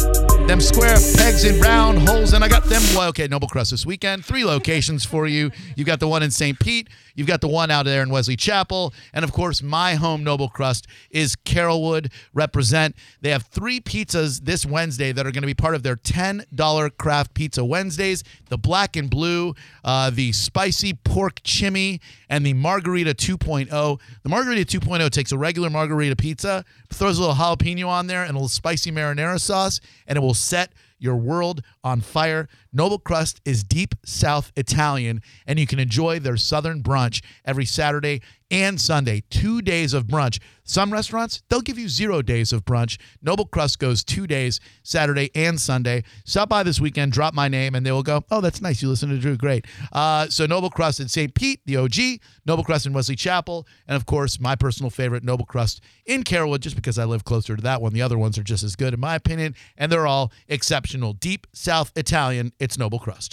them 0.49 0.61
square 0.63 0.97
pegs 1.15 1.45
in 1.45 1.61
round 1.61 1.99
holes, 2.09 2.33
and 2.33 2.43
I 2.43 2.49
got 2.49 2.65
them. 2.65 2.81
Well, 2.97 3.11
okay, 3.11 3.29
Noble 3.29 3.49
Crust 3.49 3.71
this 3.71 3.85
weekend. 3.85 4.25
Three 4.25 4.47
locations 4.47 5.05
for 5.05 5.27
you. 5.27 5.51
You've 5.77 5.87
got 5.87 6.01
the 6.01 6.09
one 6.09 6.23
in 6.23 6.31
St. 6.31 6.59
Pete, 6.59 6.89
you've 7.15 7.27
got 7.27 7.43
the 7.43 7.49
one 7.49 7.71
out 7.71 7.85
there 7.85 8.03
in 8.03 8.09
Wesley 8.09 8.35
Chapel, 8.35 8.95
and 9.13 9.27
of 9.27 9.33
course, 9.33 9.63
my 9.63 9.97
home 9.97 10.25
Noble 10.25 10.49
Crust 10.49 10.87
is 11.11 11.37
Carrollwood. 11.37 12.11
Represent. 12.33 12.97
They 13.21 13.29
have 13.29 13.43
three 13.43 13.79
pizzas 13.79 14.41
this 14.45 14.65
Wednesday 14.65 15.13
that 15.13 15.27
are 15.27 15.33
going 15.33 15.43
to 15.43 15.47
be 15.47 15.53
part 15.53 15.75
of 15.75 15.83
their 15.83 15.97
$10 15.97 16.97
craft 16.97 17.35
pizza 17.35 17.63
Wednesdays 17.63 18.25
the 18.49 18.59
black 18.59 18.97
and 18.97 19.11
blue, 19.11 19.55
uh, 19.85 20.11
the 20.11 20.33
spicy 20.33 20.95
pork 20.95 21.41
chimney, 21.45 22.01
and 22.29 22.45
the 22.45 22.55
margarita 22.55 23.15
2.0. 23.15 24.01
The 24.23 24.29
margarita 24.29 24.79
2.0 24.79 25.11
takes 25.11 25.33
a 25.33 25.39
regular 25.39 25.71
margarita 25.71 26.17
pizza, 26.17 26.65
throws 26.91 27.19
a 27.19 27.21
little 27.21 27.37
jalapeno 27.37 27.89
on 27.89 28.07
there 28.07 28.23
and 28.23 28.31
a 28.31 28.35
little 28.35 28.49
spicy 28.49 28.91
marinara 28.91 29.41
sauce, 29.41 29.81
and 30.07 30.17
it 30.17 30.21
will 30.21 30.35
set 30.39 30.73
your 30.99 31.17
world 31.17 31.63
on 31.89 32.01
fire. 32.01 32.49
Noble 32.73 32.99
Crust 32.99 33.41
is 33.45 33.65
deep 33.65 33.95
South 34.05 34.53
Italian, 34.55 35.23
and 35.47 35.59
you 35.59 35.67
can 35.67 35.79
enjoy 35.79 36.19
their 36.19 36.37
Southern 36.37 36.83
brunch 36.83 37.25
every 37.45 37.65
Saturday 37.65 38.21
and 38.51 38.81
Sunday. 38.81 39.23
Two 39.31 39.63
days 39.63 39.93
of 39.95 40.07
brunch. 40.07 40.39
Some 40.65 40.93
restaurants, 40.93 41.43
they'll 41.49 41.63
give 41.63 41.79
you 41.79 41.89
zero 41.89 42.21
days 42.21 42.53
of 42.53 42.65
brunch. 42.65 42.99
Noble 43.23 43.47
Crust 43.47 43.79
goes 43.79 44.05
two 44.05 44.27
days, 44.27 44.61
Saturday 44.83 45.31
and 45.35 45.59
Sunday. 45.59 46.05
Stop 46.27 46.51
by 46.51 46.63
this 46.63 46.79
weekend, 46.79 47.13
drop 47.13 47.33
my 47.33 47.49
name, 47.49 47.75
and 47.75 47.87
they 47.87 47.93
will 47.93 48.03
go, 48.03 48.23
Oh, 48.31 48.43
that's 48.43 48.61
nice. 48.61 48.83
You 48.83 48.89
listen 48.91 49.09
to 49.09 49.19
Drew. 49.19 49.37
Great. 49.37 49.67
Uh, 49.93 50.29
so, 50.29 50.45
Noble 50.45 50.69
Crust 50.69 51.01
in 51.01 51.09
St. 51.09 51.35
Pete, 51.35 51.61
the 51.65 51.77
OG, 51.77 52.21
Noble 52.45 52.65
Crust 52.65 52.85
in 52.85 52.93
Wesley 52.93 53.17
Chapel, 53.17 53.67
and 53.87 53.97
of 53.97 54.05
course, 54.05 54.39
my 54.39 54.55
personal 54.55 54.91
favorite, 54.91 55.25
Noble 55.25 55.47
Crust 55.47 55.81
in 56.05 56.23
Carrollwood, 56.23 56.61
just 56.61 56.77
because 56.77 56.99
I 56.99 57.05
live 57.05 57.25
closer 57.25 57.57
to 57.57 57.63
that 57.63 57.81
one. 57.81 57.95
The 57.95 58.03
other 58.03 58.19
ones 58.19 58.37
are 58.37 58.43
just 58.43 58.63
as 58.63 58.77
good, 58.77 58.93
in 58.93 59.01
my 59.01 59.15
opinion, 59.15 59.55
and 59.79 59.91
they're 59.91 60.07
all 60.07 60.33
exceptional. 60.49 61.15
Deep 61.15 61.47
South 61.79 61.93
Italian, 61.95 62.53
it's 62.59 62.77
Noble 62.77 62.99
Crust. 62.99 63.27